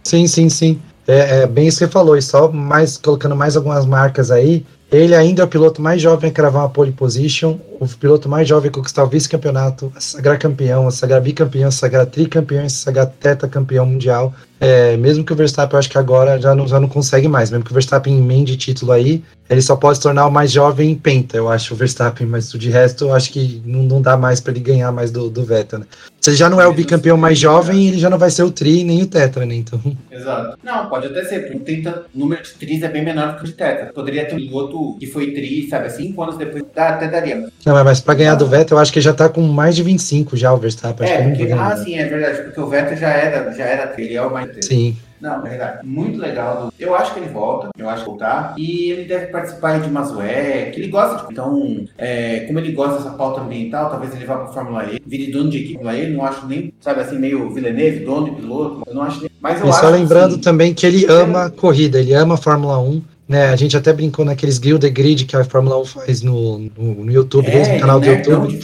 [0.04, 0.82] Sim, sim, sim.
[1.08, 4.66] É, é, bem isso que você falou, e só mais colocando mais algumas marcas aí.
[4.92, 7.58] Ele ainda é o piloto mais jovem a cravar uma pole position.
[7.80, 11.72] O piloto mais jovem a conquistar o vice-campeonato, a sagrar campeão, a sagrar bicampeão, a
[11.72, 13.12] sagrar tricampeão, a sagrar
[13.50, 14.34] campeão mundial.
[14.60, 17.52] É, mesmo que o Verstappen, eu acho que agora já não, já não consegue mais,
[17.52, 20.92] mesmo que o Verstappen emende título aí, ele só pode se tornar o mais jovem
[20.92, 24.18] em penta, eu acho, o Verstappen, mas de resto eu acho que não, não dá
[24.18, 25.86] mais para ele ganhar mais do, do Vettel, né?
[26.20, 28.52] Se ele já não é o bicampeão mais jovem, ele já não vai ser o
[28.52, 29.56] tri nem o tetra, né?
[29.56, 29.80] Então.
[30.12, 30.58] Exato.
[30.64, 33.92] Não, pode até ser, o número de tris é bem menor que o de tetra.
[33.94, 37.48] Poderia ter um piloto que foi tri, sabe, cinco anos depois, até daria.
[37.68, 40.38] Não, mas para ganhar do Vettel, eu acho que já tá com mais de 25
[40.38, 41.06] já o Verstappen.
[41.06, 44.22] É, porque, ah, sim, é verdade, porque o Vettel já era, já era ele é
[44.22, 44.64] o mais tri.
[44.64, 44.98] Sim.
[45.20, 45.86] Não, é verdade.
[45.86, 46.72] Muito legal.
[46.80, 48.54] Eu acho que ele volta, eu acho que voltar.
[48.58, 51.34] E ele deve participar de Mazué, que ele gosta de.
[51.34, 55.32] Então, é, como ele gosta dessa pauta ambiental, talvez ele vá para Fórmula E, vire
[55.32, 56.10] dono de equipe Fórmula E.
[56.10, 58.84] Não acho nem, sabe assim, meio Villeneuve, dono de piloto.
[58.88, 59.30] Eu não acho nem.
[59.42, 62.80] Mas eu e acho só lembrando assim, também que ele ama corrida, ele ama Fórmula
[62.80, 63.02] 1.
[63.28, 67.04] Né, a gente até brincou naqueles the Grid que a Fórmula 1 faz no, no,
[67.04, 68.60] no YouTube, é, no canal do é YouTube.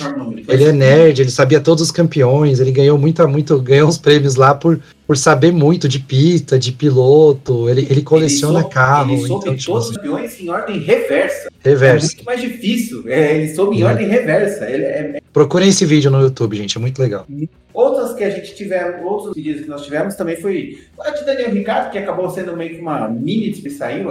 [0.47, 4.35] Ele é nerd, ele sabia todos os campeões, ele ganhou muita, muito, ganhou uns prêmios
[4.35, 4.79] lá por,
[5.13, 9.11] por saber muito de pista, de piloto, ele, ele coleciona ele soube, carro.
[9.11, 11.51] Ele soube então, tipo, todos os campeões em ordem reversa.
[11.59, 12.07] Reversa.
[12.07, 13.03] É muito mais difícil.
[13.05, 13.85] É, ele soube em é.
[13.85, 14.67] ordem reversa.
[14.67, 15.21] Ele é...
[15.31, 17.27] Procurem esse vídeo no YouTube, gente, é muito legal.
[17.71, 21.51] Outras que a gente tiver, outros vídeos que nós tivemos também foi a de Daniel
[21.51, 24.09] Ricardo, que acabou sendo meio que uma mini saiu,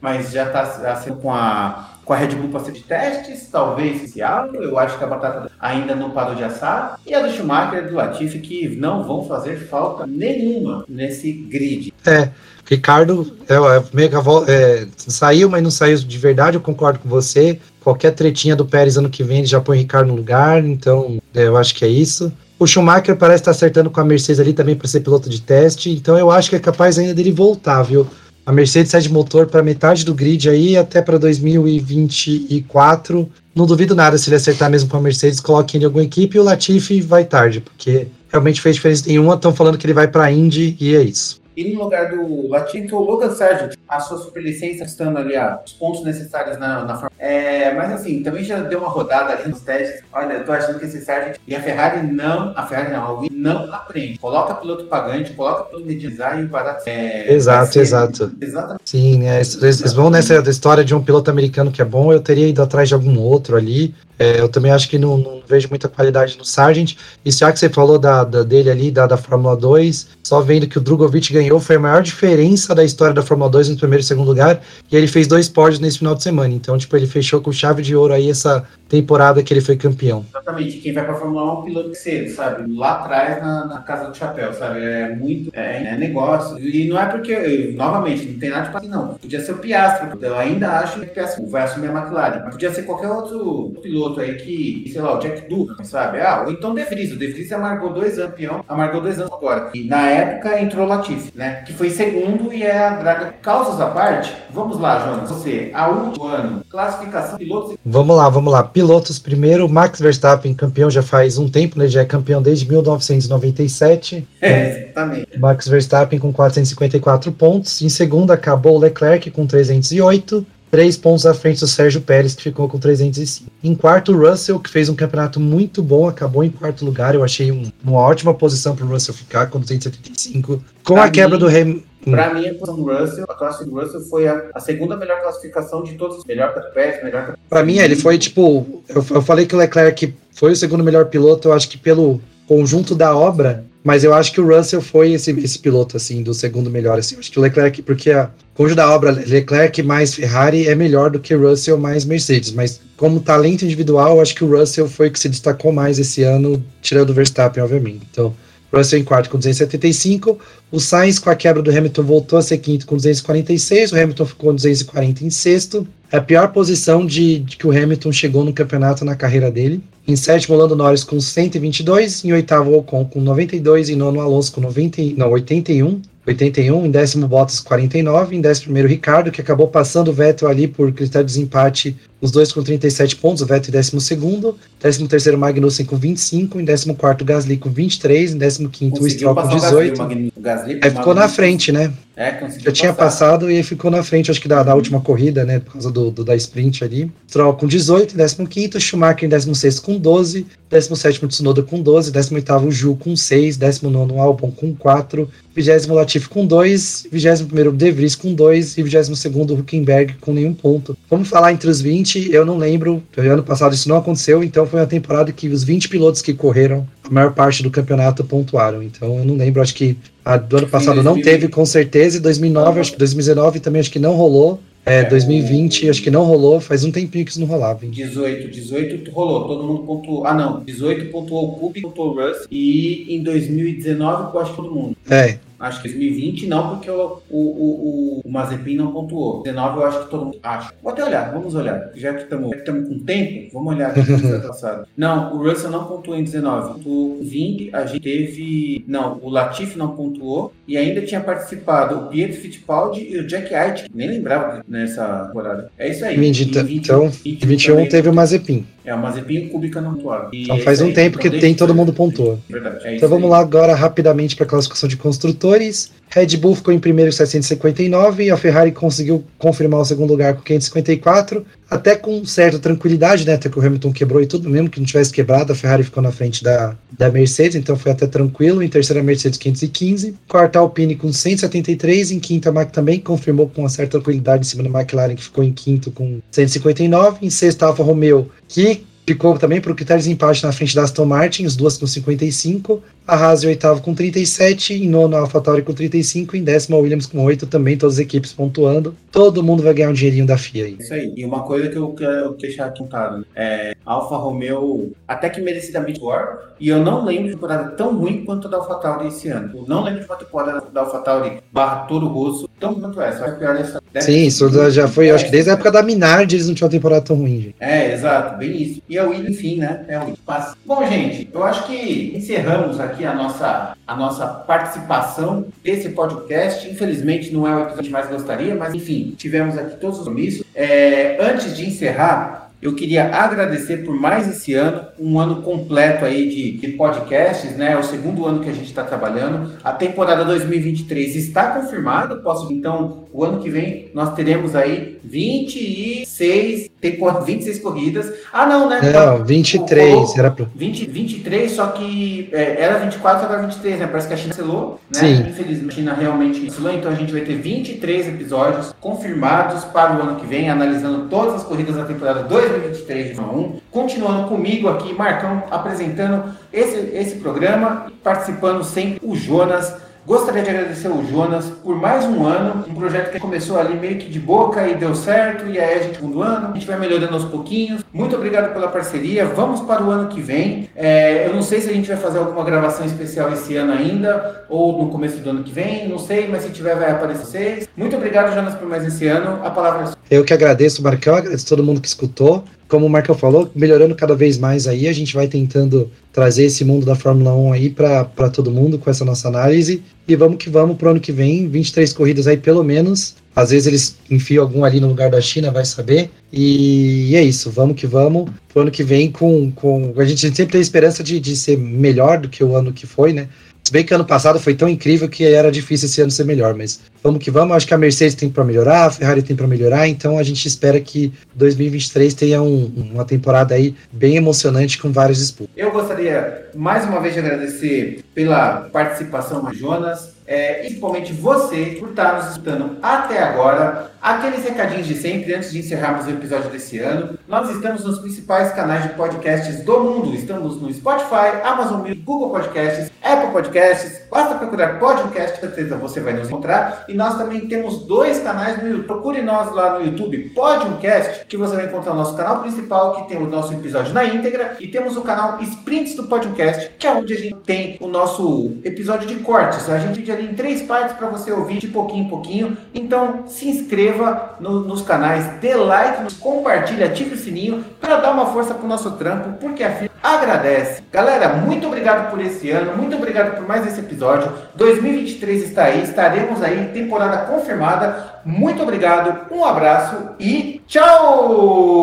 [0.00, 4.00] mas já está sendo com a com a Red Bull para ser de testes, talvez
[4.00, 4.52] inicial.
[4.52, 6.98] Eu acho que a batata ainda não parou de assar.
[7.06, 11.94] E a do Schumacher e do Latifi, que não vão fazer falta nenhuma nesse grid.
[12.04, 12.30] É.
[12.68, 14.10] Ricardo é, é meio
[14.48, 16.56] é, saiu, mas não saiu de verdade.
[16.56, 17.60] Eu concordo com você.
[17.80, 20.64] Qualquer tretinha do Pérez ano que vem, ele já põe o Ricardo no lugar.
[20.64, 22.32] Então, é, eu acho que é isso.
[22.58, 25.90] O Schumacher parece estar acertando com a Mercedes ali também para ser piloto de teste.
[25.90, 28.06] Então, eu acho que é capaz ainda dele voltar, viu?
[28.44, 33.30] A Mercedes sai de motor para metade do grid aí até para 2024.
[33.54, 36.36] Não duvido nada se ele acertar mesmo com a Mercedes, coloque ele em alguma equipe
[36.36, 39.34] e o Latifi vai tarde, porque realmente fez diferença nenhuma.
[39.34, 41.39] Estão falando que ele vai para a Indy e é isso.
[41.60, 45.74] E no lugar do Latifi, o Logan Sargent, a sua superlicença estando ali, ah, os
[45.74, 50.02] pontos necessários na, na é, Mas assim, também já deu uma rodada ali nos testes.
[50.10, 53.12] Olha, eu tô achando que esse Sargent e a Ferrari não, a Ferrari não, a
[53.12, 54.18] Williams não aprende.
[54.18, 56.78] Coloca piloto pagante, coloca piloto de design para.
[56.86, 58.32] É, exato, ser, exato.
[58.40, 58.80] Exatamente.
[58.86, 62.20] Sim, é, eles, eles vão nessa história de um piloto americano que é bom, eu
[62.20, 63.94] teria ido atrás de algum outro ali.
[64.18, 66.96] É, eu também acho que não, não, vejo muita qualidade no Sargent.
[67.24, 70.68] E já que você falou da, da dele ali, da, da Fórmula 2, só vendo
[70.68, 74.02] que o Drogovic ganhou, foi a maior diferença da história da Fórmula 2 no primeiro
[74.02, 74.62] e segundo lugar.
[74.90, 76.54] E ele fez dois pódios nesse final de semana.
[76.54, 80.26] Então, tipo, ele fechou com chave de ouro aí essa temporada que ele foi campeão.
[80.28, 80.78] Exatamente.
[80.78, 82.76] Quem vai pra Fórmula 1 é um piloto que cedo, sabe?
[82.76, 84.80] Lá atrás, na, na, casa do chapéu, sabe?
[84.80, 85.50] É muito.
[85.54, 86.58] É, é, negócio.
[86.58, 89.14] E não é porque, novamente, não tem nada de assim, não.
[89.14, 90.08] Podia ser o Piastri.
[90.20, 92.40] Eu ainda acho que o Piastri vai assumir a McLaren.
[92.44, 96.20] Mas podia ser qualquer outro piloto aí que, sei lá, o Jack Durham, sabe?
[96.20, 97.12] Ah, ou então De Vries.
[97.12, 98.30] O De Vries amargou dois anos
[98.68, 99.70] amargou dois anos agora.
[99.74, 101.62] E na época entrou Latifi, né?
[101.66, 103.34] Que foi segundo e é a draga.
[103.42, 105.30] Causas à parte, vamos lá, Jonas.
[105.30, 107.76] Você, a último ano, classificação pilotos.
[107.84, 111.86] Vamos lá, vamos lá pilotos primeiro, Max Verstappen, campeão já faz um tempo, né?
[111.86, 114.26] Já é campeão desde 1997.
[114.40, 115.38] É, exatamente.
[115.38, 117.82] Max Verstappen com 454 pontos.
[117.82, 120.46] Em segundo, acabou o Leclerc com 308.
[120.70, 123.50] Três pontos à frente do Sérgio Pérez, que ficou com 305.
[123.62, 127.14] Em quarto, o Russell, que fez um campeonato muito bom, acabou em quarto lugar.
[127.14, 130.62] Eu achei um, uma ótima posição para o Russell ficar com 275.
[130.84, 131.90] Com pra a quebra mim, do Hamilton.
[132.04, 136.24] Para mim, Russell, a classe do Russell foi a, a, segunda melhor classificação de todos.
[136.24, 138.82] Melhor que o Pérez, melhor que Para mim, ele foi tipo.
[138.88, 142.20] Eu, eu falei que o Leclerc foi o segundo melhor piloto, eu acho que pelo
[142.46, 146.34] conjunto da obra, mas eu acho que o Russell foi esse, esse piloto, assim, do
[146.34, 147.14] segundo melhor, assim.
[147.14, 151.10] Eu acho que o Leclerc, porque a conjunto da obra Leclerc mais Ferrari é melhor
[151.10, 155.08] do que Russell mais Mercedes, mas como talento individual, eu acho que o Russell foi
[155.08, 158.06] que se destacou mais esse ano, tirando o Verstappen, obviamente.
[158.10, 158.34] Então,
[158.72, 160.38] Russell em quarto com 275.
[160.70, 163.92] O Sainz, com a quebra do Hamilton, voltou a ser quinto com 246.
[163.92, 165.86] O Hamilton ficou com 240 em sexto.
[166.12, 169.82] É a pior posição de, de, que o Hamilton chegou no campeonato na carreira dele.
[170.06, 172.24] Em sétimo, Lando Norris com 122.
[172.24, 173.90] Em oitavo, Ocon com 92.
[173.90, 176.00] Em nono, Alonso com 90, não, 81.
[176.26, 180.68] 81, em décimo Bottas 49, em décimo primeiro Ricardo, que acabou passando o Vettel ali
[180.68, 185.86] por critério de desempate os dois com 37 pontos, o Vettel em 12º, 13º Magnussen
[185.86, 189.96] com 25, em 14º Gasly com 23, em 15º o Stroll com 18.
[189.96, 191.92] Gasly, Gasly, aí ficou na frente, né?
[192.16, 195.58] É, Já tinha passado e ficou na frente, acho que da, da última corrida, né?
[195.58, 197.10] Por causa do, do da sprint ali.
[197.26, 202.70] Stroll com 18, em 15º, Schumacher em 16 com 12, 17º Tsunoda com 12, 18º
[202.70, 208.34] Ju com 6, 19º Albon com 4, 20 Latifi com 2, 21º De Vries com
[208.34, 210.96] 2 e 22º Huckenberg com nenhum ponto.
[211.08, 214.66] Vamos falar entre os 20 2020, eu não lembro, ano passado isso não aconteceu, então
[214.66, 218.82] foi uma temporada que os 20 pilotos que correram, a maior parte do campeonato pontuaram.
[218.82, 222.20] Então eu não lembro, acho que a do ano passado não teve com certeza, e
[222.20, 224.60] 2009, acho que 2019 também acho que não rolou.
[224.84, 227.84] É, 2020, é, acho que não rolou, faz um tempinho que isso não rolava.
[227.84, 227.90] Hein?
[227.90, 230.26] 18, 18 rolou, todo mundo pontuou.
[230.26, 234.74] Ah, não, 18 pontuou o Cup, pontuou o Russ, e em 2019 eu acho todo
[234.74, 234.96] mundo.
[235.08, 239.42] É, Acho que 2020 não, porque o, o, o, o Mazepin não pontuou.
[239.42, 240.72] 19 eu acho que todo mundo acha.
[240.82, 241.90] Vou até olhar, vamos olhar.
[241.94, 242.50] Já que estamos
[242.88, 244.86] com tempo, vamos olhar aqui no passado.
[244.96, 246.74] Não, o Russell não pontuou em 19.
[246.74, 248.84] Pontuou em 20, a gente teve.
[248.88, 250.52] Não, o Latifi não pontuou.
[250.66, 253.90] E ainda tinha participado o Pietro Fittipaldi e o Jack Height.
[253.94, 255.70] Nem lembrava nessa temporada.
[255.78, 256.16] É isso aí.
[256.16, 258.66] 20, 20, então, 20, 21 também, teve o Mazepin.
[258.84, 260.30] É, o Mazepin e o Kubica não pontuaram.
[260.32, 260.92] Então é faz um aí.
[260.92, 262.38] tempo que tem todo mundo pontuou.
[262.48, 263.30] Verdade, é então vamos aí.
[263.30, 265.92] lá agora rapidamente para a classificação de construtores.
[266.08, 270.34] Red Bull ficou em primeiro com 759 e a Ferrari conseguiu confirmar o segundo lugar
[270.34, 273.34] com 554, até com certa tranquilidade, né?
[273.34, 276.02] Até que o Hamilton quebrou e tudo, mesmo que não tivesse quebrado, a Ferrari ficou
[276.02, 278.60] na frente da, da Mercedes, então foi até tranquilo.
[278.60, 283.62] Em terceira, Mercedes 515, quarta, Alpine com 173, em quinta, a Mac também confirmou com
[283.62, 287.66] uma certa tranquilidade em cima da McLaren, que ficou em quinto com 159, em sexta,
[287.66, 291.76] Alfa Romeo, que ficou também por critérios de empate na frente da Aston Martin, duas
[291.76, 296.44] com 55, a Haas em oitavo com 37, em nono a AlphaTauri com 35, em
[296.44, 298.94] décimo a Williams com 8, também todas as equipes pontuando.
[299.10, 300.76] Todo mundo vai ganhar um dinheirinho da FIA aí.
[300.78, 301.12] Isso aí.
[301.16, 303.24] E uma coisa que eu quero deixar aqui claro, né?
[303.34, 308.24] é Alfa Romeo até que merecidamente pior, e eu não lembro de temporada tão ruim
[308.24, 309.50] quanto a da AlphaTauri esse ano.
[309.54, 313.20] Eu não lembro de uma temporada da AlphaTauri barra Toro Rosso tão quanto essa.
[313.20, 313.82] Vai pior essa.
[314.00, 316.72] Sim, isso já foi, acho que desde a época da Minardi eles não tinham uma
[316.72, 317.56] temporada tão ruim, gente.
[317.58, 318.82] É, exato, bem isso.
[318.88, 319.84] E a Williams, enfim, né?
[319.88, 320.56] É o passa.
[320.64, 326.68] Bom, gente, eu acho que encerramos aqui aqui a nossa, a nossa participação desse podcast.
[326.68, 329.98] Infelizmente não é o episódio que a gente mais gostaria, mas enfim, tivemos aqui todos
[329.98, 330.44] os compromissos.
[330.54, 336.28] É, antes de encerrar, eu queria agradecer por mais esse ano, um ano completo aí
[336.28, 337.72] de, de podcasts, né?
[337.72, 339.52] É o segundo ano que a gente está trabalhando.
[339.64, 342.16] A temporada 2023 está confirmada.
[342.16, 348.12] Posso, então, o ano que vem nós teremos aí 26 temporada, 26 corridas.
[348.32, 348.80] Ah, não, né?
[348.92, 349.94] Não, 23.
[349.94, 350.48] O, o, era pro...
[350.54, 353.86] 20, 23, só que é, era 24, agora 23, né?
[353.86, 355.00] Parece que a China cancelou, né?
[355.00, 355.28] Sim.
[355.28, 360.02] Infelizmente, a China realmente cancelou, então a gente vai ter 23 episódios confirmados para o
[360.02, 363.60] ano que vem, analisando todas as corridas da temporada 2 2023 de Fórmula 1.
[363.70, 369.89] Continuando comigo aqui, Marcão, apresentando esse, esse programa e participando sempre o Jonas.
[370.06, 373.98] Gostaria de agradecer o Jonas por mais um ano, um projeto que começou ali meio
[373.98, 376.78] que de boca e deu certo, e aí a gente segundo ano, a gente vai
[376.78, 377.84] melhorando aos pouquinhos.
[377.92, 380.68] Muito obrigado pela parceria, vamos para o ano que vem.
[380.74, 384.44] É, eu não sei se a gente vai fazer alguma gravação especial esse ano ainda,
[384.48, 387.68] ou no começo do ano que vem, não sei, mas se tiver vai aparecer vocês.
[387.76, 389.44] Muito obrigado, Jonas, por mais esse ano.
[389.44, 389.96] A palavra é sua.
[390.10, 394.14] Eu que agradeço, Marcão, agradeço todo mundo que escutou como o Marcão falou, melhorando cada
[394.14, 398.30] vez mais aí, a gente vai tentando trazer esse mundo da Fórmula 1 aí para
[398.32, 399.82] todo mundo com essa nossa análise.
[400.06, 403.16] E vamos que vamos pro ano que vem, 23 corridas aí pelo menos.
[403.34, 406.10] Às vezes eles enfiam algum ali no lugar da China, vai saber.
[406.32, 408.30] E, é isso, vamos que vamos.
[408.48, 412.18] Pro ano que vem, com, com a gente sempre tem esperança de, de ser melhor
[412.18, 413.28] do que o ano que foi, né?
[413.64, 416.54] Se bem que ano passado foi tão incrível que era difícil esse ano ser melhor,
[416.54, 417.56] mas vamos que vamos.
[417.56, 420.46] Acho que a Mercedes tem para melhorar, a Ferrari tem para melhorar, então a gente
[420.46, 425.52] espera que 2023 tenha um, uma temporada aí bem emocionante com vários disputas.
[425.56, 432.14] Eu gostaria mais uma vez de agradecer pela participação Jonas, é, principalmente você por estar
[432.14, 433.90] nos escutando até agora.
[434.00, 437.18] Aqueles recadinhos de sempre, antes de encerrarmos o episódio desse ano.
[437.28, 440.14] Nós estamos nos principais canais de podcasts do mundo.
[440.14, 444.02] Estamos no Spotify, Amazon Music, Google Podcasts, Apple Podcasts.
[444.10, 446.84] Basta procurar podcast, certeza você vai nos encontrar.
[446.90, 448.86] E nós também temos dois canais no YouTube.
[448.86, 453.08] Procure nós lá no YouTube, Podcast, que você vai encontrar o nosso canal principal, que
[453.08, 454.56] tem o nosso episódio na íntegra.
[454.58, 458.56] E temos o canal Sprints do Podcast, que é onde a gente tem o nosso
[458.64, 459.68] episódio de cortes.
[459.68, 462.56] A gente divide em três partes para você ouvir de pouquinho em pouquinho.
[462.74, 468.26] Então se inscreva no, nos canais, dê like, compartilhe, ative o sininho para dar uma
[468.26, 469.70] força para o nosso trampo, porque a
[470.02, 470.82] agradece.
[470.92, 474.32] Galera, muito obrigado por esse ano, muito obrigado por mais esse episódio.
[474.54, 478.20] 2023 está aí, estaremos aí, temporada confirmada.
[478.24, 481.80] Muito obrigado, um abraço e tchau!